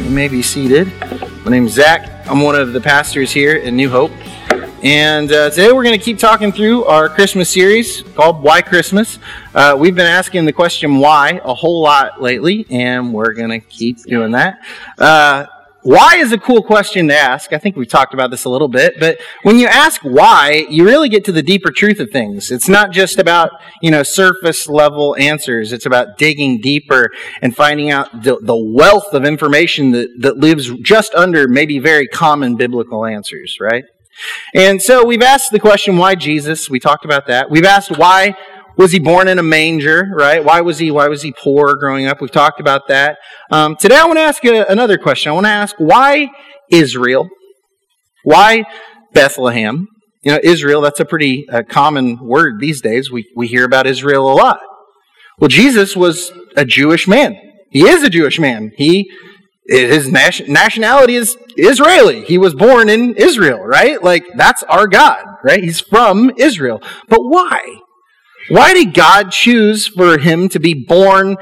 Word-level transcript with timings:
You 0.00 0.10
may 0.10 0.28
be 0.28 0.42
seated. 0.42 0.92
My 1.44 1.50
name 1.50 1.66
is 1.66 1.72
Zach. 1.72 2.24
I'm 2.28 2.40
one 2.40 2.54
of 2.54 2.72
the 2.72 2.80
pastors 2.80 3.32
here 3.32 3.56
in 3.56 3.74
New 3.74 3.90
Hope. 3.90 4.12
And 4.84 5.30
uh, 5.32 5.50
today 5.50 5.72
we're 5.72 5.82
going 5.82 5.98
to 5.98 6.04
keep 6.04 6.20
talking 6.20 6.52
through 6.52 6.84
our 6.84 7.08
Christmas 7.08 7.50
series 7.50 8.02
called 8.14 8.40
Why 8.40 8.62
Christmas. 8.62 9.18
Uh, 9.52 9.76
we've 9.76 9.96
been 9.96 10.06
asking 10.06 10.44
the 10.44 10.52
question 10.52 10.98
why 10.98 11.40
a 11.42 11.52
whole 11.52 11.82
lot 11.82 12.22
lately, 12.22 12.64
and 12.70 13.12
we're 13.12 13.32
going 13.32 13.50
to 13.50 13.58
keep 13.58 14.00
doing 14.04 14.30
that. 14.32 14.60
Uh, 14.98 15.46
why 15.82 16.16
is 16.16 16.32
a 16.32 16.38
cool 16.38 16.62
question 16.62 17.08
to 17.08 17.16
ask. 17.16 17.52
I 17.52 17.58
think 17.58 17.76
we've 17.76 17.88
talked 17.88 18.12
about 18.12 18.30
this 18.30 18.44
a 18.44 18.48
little 18.48 18.68
bit, 18.68 18.98
but 18.98 19.18
when 19.42 19.58
you 19.58 19.66
ask 19.66 20.00
why, 20.02 20.66
you 20.68 20.84
really 20.84 21.08
get 21.08 21.24
to 21.26 21.32
the 21.32 21.42
deeper 21.42 21.70
truth 21.70 22.00
of 22.00 22.10
things. 22.10 22.50
It's 22.50 22.68
not 22.68 22.90
just 22.90 23.18
about, 23.18 23.52
you 23.80 23.90
know, 23.90 24.02
surface 24.02 24.68
level 24.68 25.16
answers. 25.18 25.72
It's 25.72 25.86
about 25.86 26.18
digging 26.18 26.60
deeper 26.60 27.10
and 27.42 27.54
finding 27.54 27.90
out 27.90 28.22
the, 28.24 28.38
the 28.40 28.56
wealth 28.56 29.12
of 29.12 29.24
information 29.24 29.92
that, 29.92 30.08
that 30.18 30.36
lives 30.36 30.70
just 30.82 31.14
under 31.14 31.46
maybe 31.46 31.78
very 31.78 32.08
common 32.08 32.56
biblical 32.56 33.06
answers, 33.06 33.58
right? 33.60 33.84
And 34.54 34.82
so 34.82 35.04
we've 35.04 35.22
asked 35.22 35.52
the 35.52 35.60
question, 35.60 35.96
why 35.96 36.16
Jesus? 36.16 36.68
We 36.68 36.80
talked 36.80 37.04
about 37.04 37.28
that. 37.28 37.50
We've 37.50 37.64
asked 37.64 37.96
why 37.96 38.34
was 38.78 38.92
he 38.92 39.00
born 39.00 39.26
in 39.26 39.38
a 39.38 39.42
manger, 39.42 40.08
right? 40.14 40.42
Why 40.42 40.60
was 40.60 40.78
he, 40.78 40.90
why 40.92 41.08
was 41.08 41.20
he 41.20 41.32
poor 41.32 41.74
growing 41.74 42.06
up? 42.06 42.20
We've 42.20 42.30
talked 42.30 42.60
about 42.60 42.86
that. 42.88 43.18
Um, 43.50 43.74
today 43.76 43.96
I 43.96 44.06
want 44.06 44.18
to 44.18 44.22
ask 44.22 44.42
another 44.44 44.96
question. 44.96 45.30
I 45.30 45.34
want 45.34 45.46
to 45.46 45.50
ask 45.50 45.74
why 45.78 46.30
Israel? 46.70 47.28
Why 48.22 48.64
Bethlehem? 49.12 49.88
You 50.22 50.32
know, 50.32 50.38
Israel, 50.42 50.80
that's 50.80 51.00
a 51.00 51.04
pretty 51.04 51.48
uh, 51.48 51.64
common 51.68 52.24
word 52.24 52.60
these 52.60 52.80
days. 52.80 53.10
We, 53.10 53.26
we 53.34 53.48
hear 53.48 53.64
about 53.64 53.88
Israel 53.88 54.32
a 54.32 54.34
lot. 54.34 54.60
Well, 55.40 55.48
Jesus 55.48 55.96
was 55.96 56.30
a 56.56 56.64
Jewish 56.64 57.08
man. 57.08 57.36
He 57.70 57.82
is 57.82 58.04
a 58.04 58.10
Jewish 58.10 58.38
man. 58.38 58.72
He 58.76 59.10
his 59.68 60.08
nationality 60.08 61.14
is 61.14 61.36
Israeli. 61.56 62.24
He 62.24 62.38
was 62.38 62.54
born 62.54 62.88
in 62.88 63.14
Israel, 63.16 63.58
right? 63.58 64.02
Like, 64.02 64.24
that's 64.34 64.62
our 64.62 64.86
God, 64.86 65.22
right? 65.44 65.62
He's 65.62 65.78
from 65.78 66.32
Israel. 66.38 66.80
But 67.08 67.20
why? 67.20 67.80
Why 68.48 68.72
did 68.74 68.94
God 68.94 69.30
choose 69.30 69.86
for 69.86 70.18
him 70.18 70.48
to 70.50 70.60
be 70.60 70.74
born 70.74 71.36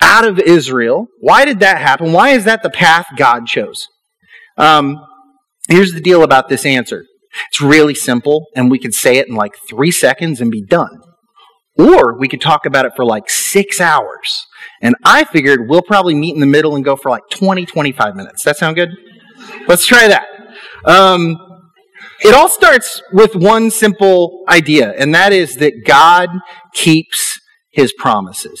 out 0.00 0.24
of 0.26 0.38
Israel? 0.38 1.06
Why 1.20 1.44
did 1.44 1.60
that 1.60 1.78
happen? 1.78 2.12
Why 2.12 2.30
is 2.30 2.44
that 2.44 2.62
the 2.62 2.70
path 2.70 3.06
God 3.16 3.46
chose? 3.46 3.86
Um, 4.56 4.96
here's 5.68 5.92
the 5.92 6.00
deal 6.00 6.22
about 6.22 6.48
this 6.48 6.66
answer 6.66 7.04
it's 7.48 7.60
really 7.60 7.94
simple, 7.94 8.46
and 8.56 8.70
we 8.70 8.78
could 8.78 8.94
say 8.94 9.18
it 9.18 9.28
in 9.28 9.34
like 9.34 9.54
three 9.68 9.90
seconds 9.90 10.40
and 10.40 10.50
be 10.50 10.62
done. 10.62 11.00
Or 11.78 12.18
we 12.18 12.26
could 12.26 12.40
talk 12.40 12.66
about 12.66 12.86
it 12.86 12.92
for 12.96 13.04
like 13.04 13.30
six 13.30 13.80
hours. 13.80 14.46
And 14.82 14.96
I 15.04 15.24
figured 15.24 15.68
we'll 15.68 15.82
probably 15.82 16.14
meet 16.14 16.34
in 16.34 16.40
the 16.40 16.46
middle 16.46 16.74
and 16.74 16.84
go 16.84 16.96
for 16.96 17.10
like 17.10 17.22
20, 17.30 17.66
25 17.66 18.16
minutes. 18.16 18.42
That 18.42 18.56
sound 18.56 18.74
good? 18.74 18.90
Let's 19.68 19.86
try 19.86 20.08
that. 20.08 20.26
Um, 20.84 21.36
it 22.20 22.34
all 22.34 22.48
starts 22.48 23.02
with 23.12 23.34
one 23.34 23.70
simple 23.70 24.44
idea, 24.48 24.92
and 24.92 25.14
that 25.14 25.32
is 25.32 25.56
that 25.56 25.84
God 25.86 26.28
keeps 26.74 27.38
his 27.70 27.92
promises. 27.92 28.60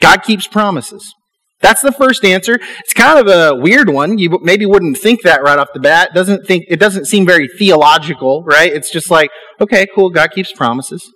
God 0.00 0.22
keeps 0.22 0.46
promises. 0.46 1.14
That's 1.60 1.82
the 1.82 1.92
first 1.92 2.24
answer. 2.24 2.58
It's 2.80 2.94
kind 2.94 3.18
of 3.18 3.28
a 3.28 3.54
weird 3.54 3.90
one. 3.90 4.18
You 4.18 4.38
maybe 4.42 4.64
wouldn't 4.64 4.96
think 4.96 5.22
that 5.22 5.42
right 5.42 5.58
off 5.58 5.68
the 5.74 5.80
bat. 5.80 6.14
Doesn't 6.14 6.46
think 6.46 6.64
it 6.68 6.80
doesn't 6.80 7.04
seem 7.04 7.26
very 7.26 7.48
theological, 7.48 8.42
right? 8.44 8.72
It's 8.72 8.90
just 8.90 9.10
like, 9.10 9.30
okay, 9.60 9.86
cool, 9.94 10.08
God 10.10 10.30
keeps 10.30 10.52
promises. 10.52 11.06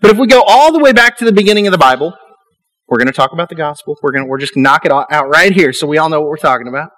But 0.00 0.10
if 0.10 0.18
we 0.18 0.26
go 0.26 0.42
all 0.46 0.72
the 0.72 0.78
way 0.78 0.92
back 0.92 1.16
to 1.18 1.24
the 1.24 1.32
beginning 1.32 1.66
of 1.66 1.72
the 1.72 1.78
Bible, 1.78 2.14
we're 2.88 2.98
going 2.98 3.06
to 3.06 3.12
talk 3.12 3.32
about 3.32 3.48
the 3.48 3.54
gospel. 3.54 3.96
We're 4.02 4.12
going 4.12 4.24
to 4.24 4.30
we're 4.30 4.38
just 4.38 4.56
knock 4.56 4.84
it 4.84 4.92
out 4.92 5.28
right 5.28 5.52
here 5.52 5.72
so 5.72 5.86
we 5.86 5.96
all 5.96 6.08
know 6.08 6.20
what 6.20 6.28
we're 6.28 6.36
talking 6.36 6.68
about. 6.68 6.90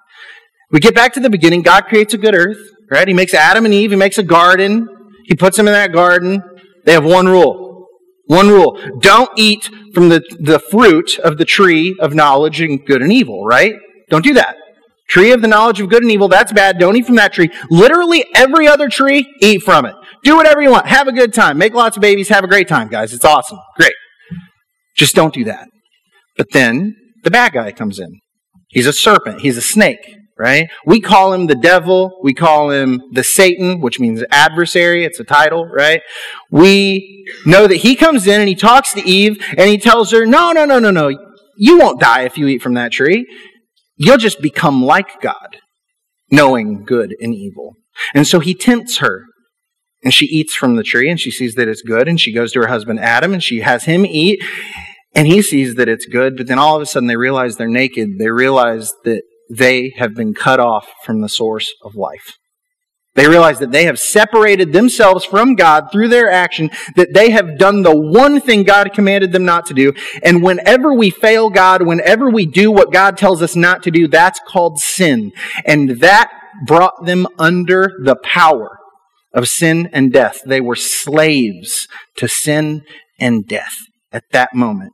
We 0.70 0.80
get 0.80 0.94
back 0.94 1.12
to 1.14 1.20
the 1.20 1.30
beginning. 1.30 1.62
God 1.62 1.86
creates 1.86 2.12
a 2.12 2.18
good 2.18 2.34
earth, 2.34 2.58
right? 2.90 3.06
He 3.06 3.14
makes 3.14 3.34
Adam 3.34 3.64
and 3.64 3.74
Eve. 3.74 3.90
He 3.90 3.96
makes 3.96 4.18
a 4.18 4.22
garden. 4.22 4.88
He 5.24 5.34
puts 5.34 5.56
them 5.56 5.66
in 5.66 5.72
that 5.72 5.92
garden. 5.92 6.42
They 6.84 6.92
have 6.92 7.04
one 7.04 7.26
rule. 7.26 7.88
One 8.26 8.48
rule. 8.48 8.80
Don't 9.00 9.30
eat 9.36 9.70
from 9.94 10.08
the, 10.08 10.22
the 10.40 10.58
fruit 10.58 11.18
of 11.18 11.38
the 11.38 11.44
tree 11.44 11.96
of 12.00 12.14
knowledge 12.14 12.60
and 12.60 12.84
good 12.84 13.02
and 13.02 13.12
evil, 13.12 13.44
right? 13.44 13.74
Don't 14.10 14.24
do 14.24 14.34
that. 14.34 14.56
Tree 15.08 15.30
of 15.30 15.40
the 15.40 15.48
knowledge 15.48 15.80
of 15.80 15.88
good 15.88 16.02
and 16.02 16.10
evil, 16.10 16.26
that's 16.26 16.52
bad. 16.52 16.78
Don't 16.80 16.96
eat 16.96 17.06
from 17.06 17.14
that 17.14 17.32
tree. 17.32 17.50
Literally 17.70 18.24
every 18.34 18.66
other 18.66 18.88
tree, 18.88 19.32
eat 19.40 19.62
from 19.62 19.86
it. 19.86 19.94
Do 20.24 20.36
whatever 20.36 20.60
you 20.60 20.70
want. 20.70 20.86
Have 20.86 21.06
a 21.06 21.12
good 21.12 21.32
time. 21.32 21.58
Make 21.58 21.74
lots 21.74 21.96
of 21.96 22.00
babies. 22.00 22.28
Have 22.28 22.42
a 22.42 22.48
great 22.48 22.66
time, 22.66 22.88
guys. 22.88 23.14
It's 23.14 23.24
awesome. 23.24 23.58
Great. 23.76 23.94
Just 24.96 25.14
don't 25.14 25.32
do 25.32 25.44
that. 25.44 25.68
But 26.36 26.48
then 26.52 26.96
the 27.22 27.30
bad 27.30 27.52
guy 27.52 27.70
comes 27.70 28.00
in. 28.00 28.18
He's 28.68 28.86
a 28.86 28.92
serpent. 28.92 29.42
He's 29.42 29.56
a 29.56 29.62
snake 29.62 30.16
right? 30.38 30.68
We 30.84 31.00
call 31.00 31.32
him 31.32 31.46
the 31.46 31.54
devil. 31.54 32.18
We 32.22 32.34
call 32.34 32.70
him 32.70 33.02
the 33.12 33.24
Satan, 33.24 33.80
which 33.80 33.98
means 33.98 34.22
adversary. 34.30 35.04
It's 35.04 35.20
a 35.20 35.24
title, 35.24 35.66
right? 35.66 36.02
We 36.50 37.26
know 37.46 37.66
that 37.66 37.76
he 37.76 37.96
comes 37.96 38.26
in 38.26 38.40
and 38.40 38.48
he 38.48 38.54
talks 38.54 38.92
to 38.94 39.08
Eve 39.08 39.42
and 39.56 39.68
he 39.70 39.78
tells 39.78 40.10
her, 40.12 40.26
no, 40.26 40.52
no, 40.52 40.64
no, 40.64 40.78
no, 40.78 40.90
no. 40.90 41.10
You 41.56 41.78
won't 41.78 42.00
die 42.00 42.22
if 42.22 42.36
you 42.36 42.46
eat 42.48 42.62
from 42.62 42.74
that 42.74 42.92
tree. 42.92 43.26
You'll 43.96 44.18
just 44.18 44.42
become 44.42 44.84
like 44.84 45.22
God, 45.22 45.56
knowing 46.30 46.84
good 46.84 47.14
and 47.20 47.34
evil. 47.34 47.76
And 48.14 48.26
so 48.26 48.40
he 48.40 48.54
tempts 48.54 48.98
her. 48.98 49.24
And 50.04 50.12
she 50.12 50.26
eats 50.26 50.54
from 50.54 50.76
the 50.76 50.84
tree 50.84 51.10
and 51.10 51.18
she 51.18 51.30
sees 51.30 51.54
that 51.54 51.66
it's 51.66 51.82
good. 51.82 52.06
And 52.06 52.20
she 52.20 52.32
goes 52.32 52.52
to 52.52 52.60
her 52.60 52.68
husband 52.68 53.00
Adam 53.00 53.32
and 53.32 53.42
she 53.42 53.60
has 53.60 53.84
him 53.84 54.04
eat. 54.04 54.40
And 55.14 55.26
he 55.26 55.40
sees 55.40 55.76
that 55.76 55.88
it's 55.88 56.06
good. 56.06 56.36
But 56.36 56.46
then 56.46 56.58
all 56.58 56.76
of 56.76 56.82
a 56.82 56.86
sudden 56.86 57.08
they 57.08 57.16
realize 57.16 57.56
they're 57.56 57.66
naked. 57.66 58.18
They 58.18 58.30
realize 58.30 58.92
that 59.04 59.22
they 59.50 59.92
have 59.96 60.14
been 60.14 60.34
cut 60.34 60.60
off 60.60 60.88
from 61.04 61.20
the 61.20 61.28
source 61.28 61.72
of 61.82 61.94
life. 61.94 62.38
They 63.16 63.28
realize 63.28 63.58
that 63.60 63.72
they 63.72 63.86
have 63.86 63.98
separated 63.98 64.72
themselves 64.74 65.24
from 65.24 65.54
God 65.54 65.90
through 65.90 66.08
their 66.08 66.30
action, 66.30 66.70
that 66.96 67.14
they 67.14 67.30
have 67.30 67.58
done 67.58 67.82
the 67.82 67.96
one 67.96 68.40
thing 68.42 68.62
God 68.62 68.92
commanded 68.92 69.32
them 69.32 69.46
not 69.46 69.64
to 69.66 69.74
do. 69.74 69.94
And 70.22 70.42
whenever 70.42 70.92
we 70.92 71.08
fail 71.08 71.48
God, 71.48 71.86
whenever 71.86 72.28
we 72.28 72.44
do 72.44 72.70
what 72.70 72.92
God 72.92 73.16
tells 73.16 73.40
us 73.40 73.56
not 73.56 73.82
to 73.84 73.90
do, 73.90 74.06
that's 74.06 74.38
called 74.46 74.78
sin. 74.78 75.32
And 75.64 76.00
that 76.00 76.30
brought 76.66 77.06
them 77.06 77.26
under 77.38 77.90
the 78.04 78.16
power 78.16 78.76
of 79.32 79.48
sin 79.48 79.88
and 79.94 80.12
death. 80.12 80.40
They 80.44 80.60
were 80.60 80.76
slaves 80.76 81.88
to 82.18 82.28
sin 82.28 82.82
and 83.18 83.46
death 83.46 83.74
at 84.12 84.24
that 84.32 84.54
moment. 84.54 84.92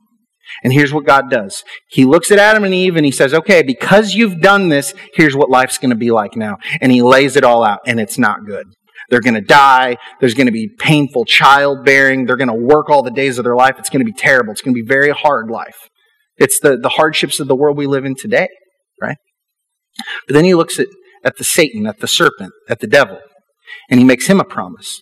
And 0.63 0.73
here's 0.73 0.93
what 0.93 1.05
God 1.05 1.29
does. 1.29 1.63
He 1.89 2.05
looks 2.05 2.31
at 2.31 2.39
Adam 2.39 2.63
and 2.63 2.73
Eve 2.73 2.95
and 2.95 3.05
he 3.05 3.11
says, 3.11 3.33
okay, 3.33 3.63
because 3.63 4.13
you've 4.13 4.41
done 4.41 4.69
this, 4.69 4.93
here's 5.13 5.35
what 5.35 5.49
life's 5.49 5.77
going 5.77 5.89
to 5.89 5.95
be 5.95 6.11
like 6.11 6.35
now. 6.35 6.57
And 6.81 6.91
he 6.91 7.01
lays 7.01 7.35
it 7.35 7.43
all 7.43 7.63
out 7.63 7.79
and 7.85 7.99
it's 7.99 8.17
not 8.17 8.45
good. 8.45 8.65
They're 9.09 9.21
going 9.21 9.33
to 9.33 9.41
die. 9.41 9.97
There's 10.19 10.33
going 10.33 10.47
to 10.47 10.53
be 10.53 10.69
painful 10.79 11.25
childbearing. 11.25 12.25
They're 12.25 12.37
going 12.37 12.47
to 12.47 12.53
work 12.53 12.89
all 12.89 13.03
the 13.03 13.11
days 13.11 13.37
of 13.37 13.43
their 13.43 13.55
life. 13.55 13.75
It's 13.77 13.89
going 13.89 14.05
to 14.05 14.11
be 14.11 14.17
terrible. 14.17 14.51
It's 14.51 14.61
going 14.61 14.75
to 14.75 14.81
be 14.81 14.87
very 14.87 15.11
hard 15.11 15.49
life. 15.49 15.89
It's 16.37 16.59
the, 16.59 16.77
the 16.77 16.89
hardships 16.89 17.39
of 17.39 17.47
the 17.47 17.55
world 17.55 17.77
we 17.77 17.87
live 17.87 18.05
in 18.05 18.15
today, 18.15 18.47
right? 19.01 19.17
But 20.27 20.33
then 20.33 20.45
he 20.45 20.55
looks 20.55 20.79
at, 20.79 20.87
at 21.23 21.37
the 21.37 21.43
Satan, 21.43 21.85
at 21.85 21.99
the 21.99 22.07
serpent, 22.07 22.53
at 22.69 22.79
the 22.79 22.87
devil, 22.87 23.19
and 23.89 23.99
he 23.99 24.05
makes 24.05 24.27
him 24.27 24.39
a 24.39 24.45
promise. 24.45 24.99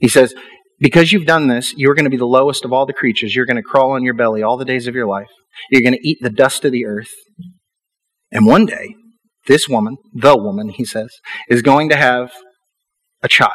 He 0.00 0.08
says, 0.08 0.34
because 0.82 1.12
you've 1.12 1.26
done 1.26 1.46
this, 1.46 1.72
you're 1.76 1.94
going 1.94 2.04
to 2.04 2.10
be 2.10 2.16
the 2.16 2.26
lowest 2.26 2.64
of 2.64 2.72
all 2.72 2.84
the 2.84 2.92
creatures. 2.92 3.34
You're 3.34 3.46
going 3.46 3.56
to 3.56 3.62
crawl 3.62 3.92
on 3.92 4.02
your 4.02 4.14
belly 4.14 4.42
all 4.42 4.56
the 4.56 4.64
days 4.64 4.88
of 4.88 4.94
your 4.94 5.06
life. 5.06 5.30
You're 5.70 5.82
going 5.82 5.94
to 5.94 6.08
eat 6.08 6.18
the 6.20 6.30
dust 6.30 6.64
of 6.64 6.72
the 6.72 6.84
earth. 6.84 7.12
And 8.32 8.46
one 8.46 8.66
day, 8.66 8.96
this 9.46 9.68
woman, 9.68 9.96
the 10.12 10.36
woman, 10.36 10.70
he 10.70 10.84
says, 10.84 11.10
is 11.48 11.62
going 11.62 11.88
to 11.90 11.96
have 11.96 12.32
a 13.22 13.28
child. 13.28 13.52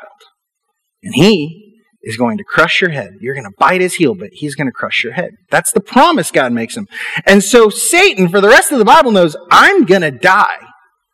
And 1.04 1.16
he 1.16 1.76
is 2.04 2.16
going 2.16 2.38
to 2.38 2.44
crush 2.46 2.80
your 2.80 2.92
head. 2.92 3.12
You're 3.20 3.36
going 3.36 3.44
to 3.44 3.56
bite 3.58 3.82
his 3.82 3.96
heel, 3.96 4.16
but 4.16 4.30
he's 4.32 4.56
going 4.56 4.68
to 4.68 4.74
crush 4.74 5.04
your 5.04 5.14
head. 5.14 5.32
That's 5.52 5.72
the 5.74 5.82
promise 5.82 6.32
God 6.32 6.54
makes 6.54 6.78
him. 6.78 6.88
And 7.26 7.44
so 7.44 7.70
Satan, 7.70 8.30
for 8.30 8.40
the 8.40 8.48
rest 8.48 8.72
of 8.72 8.80
the 8.80 8.86
Bible, 8.86 9.12
knows 9.12 9.36
I'm 9.52 9.84
going 9.84 10.02
to 10.02 10.12
die. 10.12 10.60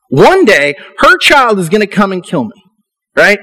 One 0.09 0.45
day, 0.45 0.75
her 0.99 1.17
child 1.17 1.57
is 1.57 1.69
going 1.69 1.81
to 1.81 1.87
come 1.87 2.11
and 2.11 2.23
kill 2.23 2.43
me. 2.43 2.63
Right? 3.15 3.39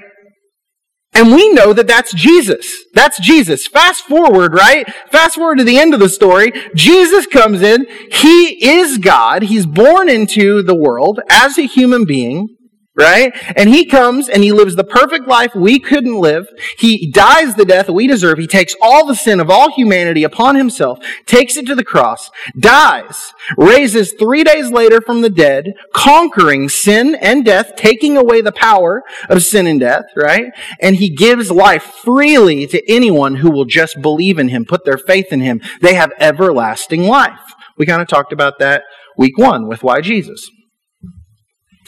And 1.13 1.35
we 1.35 1.53
know 1.53 1.73
that 1.73 1.89
that's 1.89 2.13
Jesus. 2.15 2.85
That's 2.95 3.21
Jesus. 3.21 3.67
Fast 3.67 4.05
forward, 4.05 4.55
right? 4.55 4.87
Fast 5.11 5.35
forward 5.35 5.59
to 5.59 5.65
the 5.65 5.79
end 5.79 5.93
of 5.93 6.01
the 6.01 6.09
story. 6.09 6.53
Jesus 6.75 7.27
comes 7.27 7.63
in. 7.63 7.87
He 8.13 8.65
is 8.65 8.99
God. 8.99 9.43
He's 9.43 9.67
born 9.67 10.09
into 10.09 10.63
the 10.63 10.75
world 10.75 11.21
as 11.29 11.59
a 11.59 11.67
human 11.67 12.05
being 12.05 12.57
right? 13.01 13.33
And 13.57 13.69
he 13.69 13.87
comes 13.87 14.29
and 14.29 14.43
he 14.43 14.53
lives 14.53 14.77
the 14.77 14.85
perfect 14.85 15.27
life 15.27 15.55
we 15.55 15.79
couldn't 15.79 16.19
live. 16.19 16.49
He 16.79 17.11
dies 17.11 17.55
the 17.55 17.65
death 17.65 17.89
we 17.89 18.07
deserve. 18.07 18.39
He 18.39 18.47
takes 18.47 18.77
all 18.81 19.07
the 19.07 19.15
sin 19.15 19.41
of 19.41 19.51
all 19.51 19.71
humanity 19.71 20.23
upon 20.23 20.55
himself, 20.55 20.99
takes 21.27 21.57
it 21.57 21.67
to 21.67 21.75
the 21.75 21.85
cross, 21.85 22.31
dies, 22.59 23.33
raises 23.57 24.13
three 24.13 24.45
days 24.45 24.71
later 24.71 25.01
from 25.01 25.23
the 25.23 25.31
dead, 25.31 25.73
conquering 25.95 26.69
sin 26.69 27.15
and 27.15 27.45
death, 27.45 27.73
taking 27.77 28.17
away 28.17 28.41
the 28.43 28.53
power 28.53 29.03
of 29.29 29.43
sin 29.43 29.67
and 29.67 29.81
death, 29.81 30.05
right? 30.15 30.53
And 30.81 30.97
he 30.97 31.09
gives 31.09 31.51
life 31.51 31.83
freely 31.83 32.67
to 32.67 32.91
anyone 32.91 33.37
who 33.37 33.51
will 33.51 33.65
just 33.65 34.01
believe 34.03 34.39
in 34.39 34.49
him, 34.49 34.65
put 34.65 34.85
their 34.85 34.99
faith 34.99 35.33
in 35.33 35.41
him. 35.41 35.63
They 35.81 35.95
have 35.95 36.13
everlasting 36.19 37.05
life. 37.05 37.55
We 37.79 37.87
kind 37.87 38.03
of 38.03 38.09
talked 38.09 38.33
about 38.33 38.59
that 38.59 38.83
week 39.17 39.39
one 39.39 39.67
with 39.67 39.83
why 39.83 40.03
Jesus. 40.03 40.51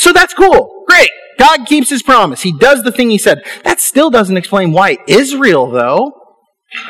So 0.02 0.12
that's 0.12 0.34
cool. 0.34 0.84
Great. 0.88 1.10
God 1.38 1.64
keeps 1.64 1.88
his 1.88 2.02
promise. 2.02 2.42
He 2.42 2.50
does 2.58 2.82
the 2.82 2.90
thing 2.90 3.08
he 3.08 3.18
said. 3.18 3.44
That 3.62 3.78
still 3.78 4.10
doesn't 4.10 4.36
explain 4.36 4.72
why 4.72 4.98
Israel, 5.06 5.70
though. 5.70 6.12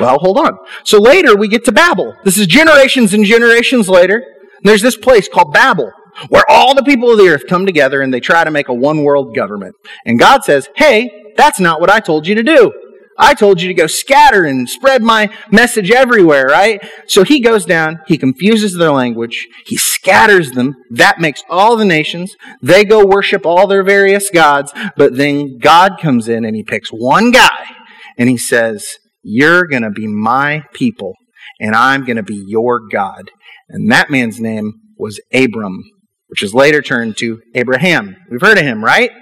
Well, 0.00 0.16
hold 0.18 0.38
on. 0.38 0.56
So 0.82 0.98
later 0.98 1.36
we 1.36 1.46
get 1.46 1.66
to 1.66 1.72
Babel. 1.72 2.14
This 2.24 2.38
is 2.38 2.46
generations 2.46 3.12
and 3.12 3.26
generations 3.26 3.90
later. 3.90 4.22
There's 4.62 4.80
this 4.80 4.96
place 4.96 5.28
called 5.28 5.52
Babel 5.52 5.92
where 6.30 6.44
all 6.48 6.74
the 6.74 6.82
people 6.82 7.10
of 7.10 7.18
the 7.18 7.28
earth 7.28 7.42
come 7.46 7.66
together 7.66 8.00
and 8.00 8.14
they 8.14 8.20
try 8.20 8.44
to 8.44 8.50
make 8.50 8.68
a 8.68 8.74
one 8.74 9.04
world 9.04 9.36
government. 9.36 9.74
And 10.06 10.18
God 10.18 10.42
says, 10.42 10.70
hey, 10.76 11.10
that's 11.36 11.60
not 11.60 11.82
what 11.82 11.90
I 11.90 12.00
told 12.00 12.26
you 12.26 12.34
to 12.34 12.42
do. 12.42 12.72
I 13.22 13.34
told 13.34 13.62
you 13.62 13.68
to 13.68 13.74
go 13.74 13.86
scatter 13.86 14.44
and 14.46 14.68
spread 14.68 15.00
my 15.00 15.30
message 15.52 15.92
everywhere, 15.92 16.46
right? 16.46 16.84
So 17.06 17.22
he 17.22 17.38
goes 17.38 17.64
down, 17.64 18.00
he 18.08 18.18
confuses 18.18 18.74
their 18.74 18.90
language, 18.90 19.46
he 19.64 19.76
scatters 19.76 20.50
them. 20.50 20.74
That 20.90 21.20
makes 21.20 21.44
all 21.48 21.76
the 21.76 21.84
nations. 21.84 22.34
They 22.60 22.84
go 22.84 23.06
worship 23.06 23.46
all 23.46 23.68
their 23.68 23.84
various 23.84 24.28
gods, 24.28 24.72
but 24.96 25.16
then 25.16 25.58
God 25.58 26.00
comes 26.00 26.26
in 26.26 26.44
and 26.44 26.56
he 26.56 26.64
picks 26.64 26.90
one 26.90 27.30
guy 27.30 27.76
and 28.18 28.28
he 28.28 28.36
says, 28.36 28.98
You're 29.22 29.68
going 29.68 29.84
to 29.84 29.90
be 29.90 30.08
my 30.08 30.64
people 30.74 31.14
and 31.60 31.76
I'm 31.76 32.04
going 32.04 32.16
to 32.16 32.24
be 32.24 32.44
your 32.48 32.80
God. 32.88 33.30
And 33.68 33.88
that 33.92 34.10
man's 34.10 34.40
name 34.40 34.72
was 34.98 35.20
Abram, 35.32 35.84
which 36.26 36.42
is 36.42 36.54
later 36.54 36.82
turned 36.82 37.16
to 37.18 37.40
Abraham. 37.54 38.16
We've 38.32 38.40
heard 38.40 38.58
of 38.58 38.64
him, 38.64 38.84
right? 38.84 39.12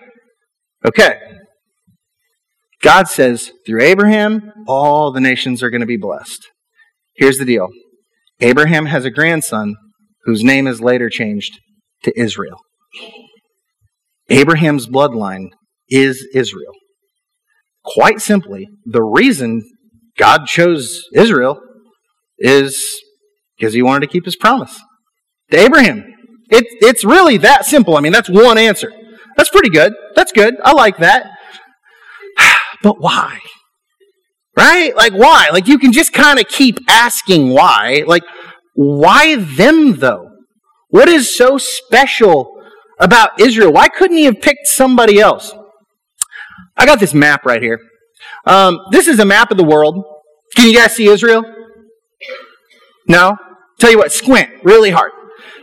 Okay. 0.86 1.29
God 2.82 3.08
says, 3.08 3.52
through 3.66 3.82
Abraham, 3.82 4.52
all 4.66 5.12
the 5.12 5.20
nations 5.20 5.62
are 5.62 5.70
going 5.70 5.82
to 5.82 5.86
be 5.86 5.96
blessed. 5.96 6.48
Here's 7.16 7.38
the 7.38 7.44
deal 7.44 7.68
Abraham 8.40 8.86
has 8.86 9.04
a 9.04 9.10
grandson 9.10 9.76
whose 10.24 10.42
name 10.42 10.66
is 10.66 10.80
later 10.80 11.08
changed 11.10 11.58
to 12.04 12.18
Israel. 12.18 12.60
Abraham's 14.28 14.86
bloodline 14.86 15.48
is 15.88 16.26
Israel. 16.34 16.72
Quite 17.84 18.20
simply, 18.20 18.68
the 18.84 19.02
reason 19.02 19.62
God 20.16 20.46
chose 20.46 21.02
Israel 21.14 21.60
is 22.38 23.02
because 23.58 23.74
he 23.74 23.82
wanted 23.82 24.06
to 24.06 24.12
keep 24.12 24.24
his 24.24 24.36
promise 24.36 24.80
to 25.50 25.58
Abraham. 25.58 26.04
It, 26.50 26.64
it's 26.80 27.04
really 27.04 27.36
that 27.38 27.64
simple. 27.64 27.96
I 27.96 28.00
mean, 28.00 28.12
that's 28.12 28.28
one 28.28 28.58
answer. 28.58 28.92
That's 29.36 29.50
pretty 29.50 29.70
good. 29.70 29.92
That's 30.14 30.32
good. 30.32 30.56
I 30.64 30.72
like 30.72 30.98
that. 30.98 31.30
But 32.82 33.00
why? 33.00 33.40
Right? 34.56 34.94
Like, 34.96 35.12
why? 35.12 35.48
Like, 35.52 35.68
you 35.68 35.78
can 35.78 35.92
just 35.92 36.12
kind 36.12 36.38
of 36.38 36.48
keep 36.48 36.78
asking 36.88 37.50
why. 37.50 38.04
Like, 38.06 38.22
why 38.74 39.36
them, 39.36 39.96
though? 39.96 40.30
What 40.88 41.08
is 41.08 41.34
so 41.34 41.58
special 41.58 42.60
about 42.98 43.40
Israel? 43.40 43.72
Why 43.72 43.88
couldn't 43.88 44.16
he 44.16 44.24
have 44.24 44.40
picked 44.40 44.66
somebody 44.66 45.20
else? 45.20 45.54
I 46.76 46.86
got 46.86 47.00
this 47.00 47.14
map 47.14 47.44
right 47.44 47.62
here. 47.62 47.80
Um, 48.46 48.78
this 48.90 49.06
is 49.06 49.18
a 49.18 49.24
map 49.24 49.50
of 49.50 49.56
the 49.56 49.64
world. 49.64 50.02
Can 50.56 50.68
you 50.68 50.76
guys 50.76 50.94
see 50.94 51.06
Israel? 51.08 51.44
No? 53.06 53.36
Tell 53.78 53.90
you 53.90 53.98
what, 53.98 54.12
squint 54.12 54.50
really 54.62 54.90
hard. 54.90 55.12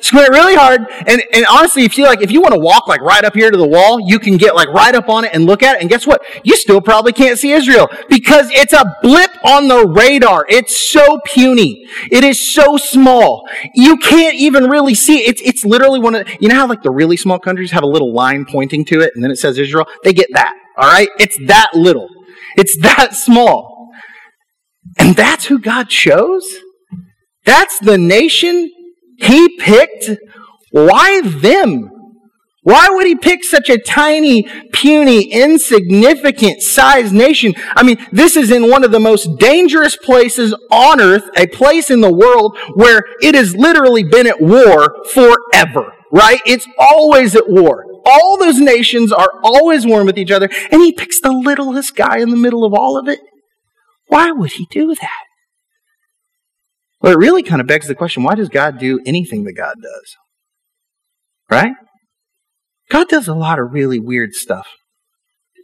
Squint 0.01 0.29
really 0.29 0.55
hard, 0.55 0.81
and, 1.07 1.23
and 1.33 1.45
honestly, 1.49 1.83
if 1.83 1.97
you 1.97 2.05
like, 2.05 2.21
if 2.21 2.31
you 2.31 2.41
want 2.41 2.53
to 2.53 2.59
walk 2.59 2.87
like 2.87 3.01
right 3.01 3.23
up 3.23 3.33
here 3.33 3.49
to 3.49 3.57
the 3.57 3.67
wall, 3.67 3.99
you 3.99 4.19
can 4.19 4.37
get 4.37 4.55
like 4.55 4.67
right 4.69 4.93
up 4.93 5.09
on 5.09 5.25
it 5.25 5.31
and 5.33 5.45
look 5.45 5.63
at 5.63 5.75
it, 5.75 5.81
and 5.81 5.89
guess 5.89 6.05
what? 6.05 6.21
You 6.43 6.55
still 6.55 6.81
probably 6.81 7.13
can't 7.13 7.37
see 7.37 7.51
Israel 7.51 7.89
because 8.09 8.49
it's 8.51 8.73
a 8.73 8.85
blip 9.01 9.31
on 9.43 9.67
the 9.67 9.87
radar. 9.87 10.45
It's 10.49 10.91
so 10.91 11.19
puny. 11.25 11.85
It 12.11 12.23
is 12.23 12.53
so 12.53 12.77
small. 12.77 13.47
You 13.73 13.97
can't 13.97 14.35
even 14.35 14.69
really 14.69 14.93
see 14.93 15.19
it. 15.19 15.29
It's, 15.29 15.41
it's 15.41 15.65
literally 15.65 15.99
one 15.99 16.15
of, 16.15 16.27
you 16.39 16.47
know 16.47 16.55
how 16.55 16.67
like 16.67 16.83
the 16.83 16.91
really 16.91 17.17
small 17.17 17.39
countries 17.39 17.71
have 17.71 17.83
a 17.83 17.87
little 17.87 18.13
line 18.13 18.45
pointing 18.45 18.85
to 18.85 19.01
it, 19.01 19.11
and 19.15 19.23
then 19.23 19.31
it 19.31 19.37
says 19.37 19.57
Israel? 19.57 19.87
They 20.03 20.13
get 20.13 20.29
that, 20.33 20.53
alright? 20.77 21.09
It's 21.19 21.37
that 21.47 21.69
little. 21.73 22.07
It's 22.55 22.77
that 22.81 23.15
small. 23.15 23.89
And 24.97 25.15
that's 25.15 25.45
who 25.45 25.59
God 25.59 25.89
chose? 25.89 26.47
That's 27.45 27.79
the 27.79 27.97
nation 27.97 28.71
he 29.17 29.57
picked, 29.57 30.09
why 30.71 31.21
them? 31.21 31.91
Why 32.67 32.89
would 32.89 33.07
he 33.07 33.15
pick 33.15 33.45
such 33.45 33.69
a 33.69 33.77
tiny, 33.77 34.43
puny, 34.73 35.31
insignificant 35.31 36.61
sized 36.61 37.13
nation? 37.13 37.53
I 37.77 37.83
mean, 37.83 37.97
this 38.11 38.35
is 38.35 38.51
in 38.51 38.69
one 38.69 38.83
of 38.83 38.91
the 38.91 38.99
most 38.99 39.39
dangerous 39.39 39.95
places 39.95 40.53
on 40.69 40.99
earth, 40.99 41.29
a 41.37 41.47
place 41.47 41.89
in 41.89 42.01
the 42.01 42.11
world 42.11 42.57
where 42.73 43.03
it 43.21 43.35
has 43.35 43.55
literally 43.55 44.03
been 44.03 44.27
at 44.27 44.41
war 44.41 44.93
forever, 45.13 45.93
right? 46.11 46.41
It's 46.45 46.67
always 46.77 47.37
at 47.37 47.47
war. 47.47 47.85
All 48.05 48.37
those 48.37 48.59
nations 48.59 49.13
are 49.13 49.31
always 49.43 49.85
warm 49.85 50.05
with 50.05 50.17
each 50.17 50.31
other, 50.31 50.49
and 50.69 50.81
he 50.81 50.91
picks 50.91 51.21
the 51.21 51.31
littlest 51.31 51.95
guy 51.95 52.17
in 52.17 52.31
the 52.31 52.37
middle 52.37 52.65
of 52.65 52.73
all 52.73 52.97
of 52.97 53.07
it. 53.07 53.19
Why 54.07 54.31
would 54.31 54.51
he 54.51 54.67
do 54.69 54.93
that? 54.93 55.26
Well, 57.01 57.13
it 57.13 57.17
really 57.17 57.43
kind 57.43 57.61
of 57.61 57.67
begs 57.67 57.87
the 57.87 57.95
question 57.95 58.23
why 58.23 58.35
does 58.35 58.49
God 58.49 58.79
do 58.79 58.99
anything 59.05 59.43
that 59.43 59.53
God 59.53 59.75
does? 59.81 60.15
Right? 61.49 61.73
God 62.89 63.07
does 63.07 63.27
a 63.27 63.35
lot 63.35 63.59
of 63.59 63.71
really 63.71 63.99
weird 63.99 64.33
stuff. 64.33 64.67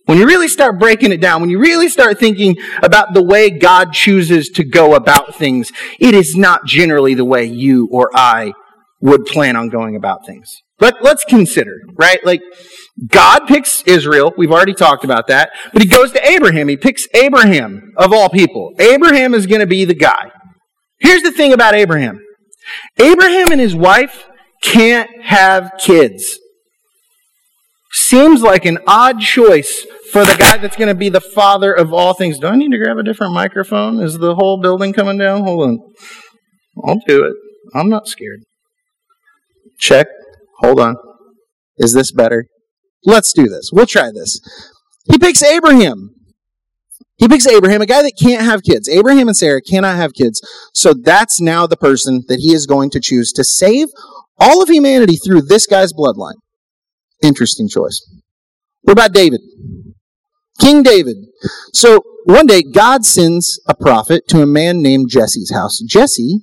When 0.05 0.17
you 0.17 0.27
really 0.27 0.49
start 0.49 0.79
breaking 0.79 1.13
it 1.13 1.21
down, 1.21 1.39
when 1.39 1.49
you 1.49 1.59
really 1.59 1.87
start 1.87 2.19
thinking 2.19 2.57
about 2.81 3.13
the 3.13 3.23
way 3.23 3.49
God 3.49 3.93
chooses 3.93 4.49
to 4.49 4.65
go 4.65 4.95
about 4.95 5.33
things, 5.35 5.71
it 5.97 6.13
is 6.13 6.35
not 6.35 6.65
generally 6.65 7.13
the 7.13 7.23
way 7.23 7.45
you 7.45 7.87
or 7.89 8.11
I 8.13 8.51
would 8.99 9.25
plan 9.25 9.55
on 9.55 9.69
going 9.69 9.95
about 9.95 10.25
things. 10.25 10.51
But 10.77 10.97
let's 11.01 11.23
consider, 11.23 11.77
right? 11.97 12.19
Like, 12.25 12.41
God 13.07 13.47
picks 13.47 13.81
Israel. 13.83 14.33
We've 14.37 14.51
already 14.51 14.73
talked 14.73 15.05
about 15.05 15.27
that. 15.27 15.51
But 15.71 15.81
he 15.81 15.87
goes 15.87 16.11
to 16.11 16.29
Abraham. 16.29 16.67
He 16.67 16.75
picks 16.75 17.07
Abraham 17.13 17.93
of 17.95 18.11
all 18.11 18.27
people. 18.27 18.73
Abraham 18.79 19.33
is 19.33 19.47
going 19.47 19.61
to 19.61 19.67
be 19.67 19.85
the 19.85 19.93
guy. 19.93 20.31
Here's 20.99 21.21
the 21.21 21.31
thing 21.31 21.53
about 21.53 21.75
Abraham 21.75 22.19
Abraham 22.99 23.51
and 23.51 23.59
his 23.59 23.75
wife 23.75 24.25
can't 24.61 25.09
have 25.23 25.71
kids. 25.79 26.39
Seems 27.91 28.41
like 28.41 28.65
an 28.65 28.79
odd 28.87 29.19
choice 29.19 29.85
for 30.11 30.25
the 30.25 30.35
guy 30.37 30.57
that's 30.57 30.75
going 30.75 30.87
to 30.87 30.95
be 30.95 31.09
the 31.09 31.21
father 31.21 31.73
of 31.73 31.93
all 31.93 32.13
things. 32.13 32.39
Do 32.39 32.47
I 32.47 32.55
need 32.55 32.71
to 32.71 32.77
grab 32.77 32.97
a 32.97 33.03
different 33.03 33.33
microphone? 33.33 33.99
Is 33.99 34.17
the 34.17 34.35
whole 34.35 34.59
building 34.59 34.93
coming 34.93 35.17
down? 35.17 35.43
Hold 35.43 35.69
on. 35.69 35.79
I'll 36.83 37.01
do 37.07 37.23
it. 37.23 37.33
I'm 37.75 37.89
not 37.89 38.07
scared. 38.07 38.41
Check. 39.77 40.07
Hold 40.59 40.79
on. 40.79 40.95
Is 41.77 41.93
this 41.93 42.11
better? 42.11 42.45
Let's 43.05 43.33
do 43.33 43.47
this. 43.47 43.69
We'll 43.71 43.85
try 43.85 44.09
this. 44.13 44.39
He 45.11 45.17
picks 45.17 45.43
Abraham. 45.43 46.15
He 47.23 47.29
picks 47.29 47.47
Abraham, 47.47 47.81
a 47.81 47.85
guy 47.85 48.01
that 48.01 48.19
can't 48.21 48.41
have 48.41 48.63
kids. 48.63 48.89
Abraham 48.89 49.29
and 49.29 49.37
Sarah 49.37 49.61
cannot 49.61 49.95
have 49.95 50.13
kids. 50.13 50.41
So 50.73 50.93
that's 50.93 51.39
now 51.39 51.65
the 51.65 51.77
person 51.77 52.25
that 52.27 52.39
he 52.39 52.53
is 52.53 52.65
going 52.65 52.89
to 52.89 52.99
choose 52.99 53.31
to 53.31 53.45
save 53.45 53.87
all 54.39 54.61
of 54.61 54.67
humanity 54.67 55.15
through 55.15 55.43
this 55.43 55.65
guy's 55.65 55.93
bloodline. 55.93 56.35
Interesting 57.21 57.69
choice. 57.69 58.05
What 58.81 58.91
about 58.91 59.13
David? 59.13 59.39
King 60.59 60.83
David. 60.83 61.15
So 61.71 62.03
one 62.25 62.45
day, 62.45 62.61
God 62.61 63.05
sends 63.05 63.57
a 63.69 63.73
prophet 63.73 64.27
to 64.27 64.41
a 64.41 64.45
man 64.45 64.81
named 64.81 65.09
Jesse's 65.09 65.53
house. 65.53 65.79
Jesse 65.87 66.41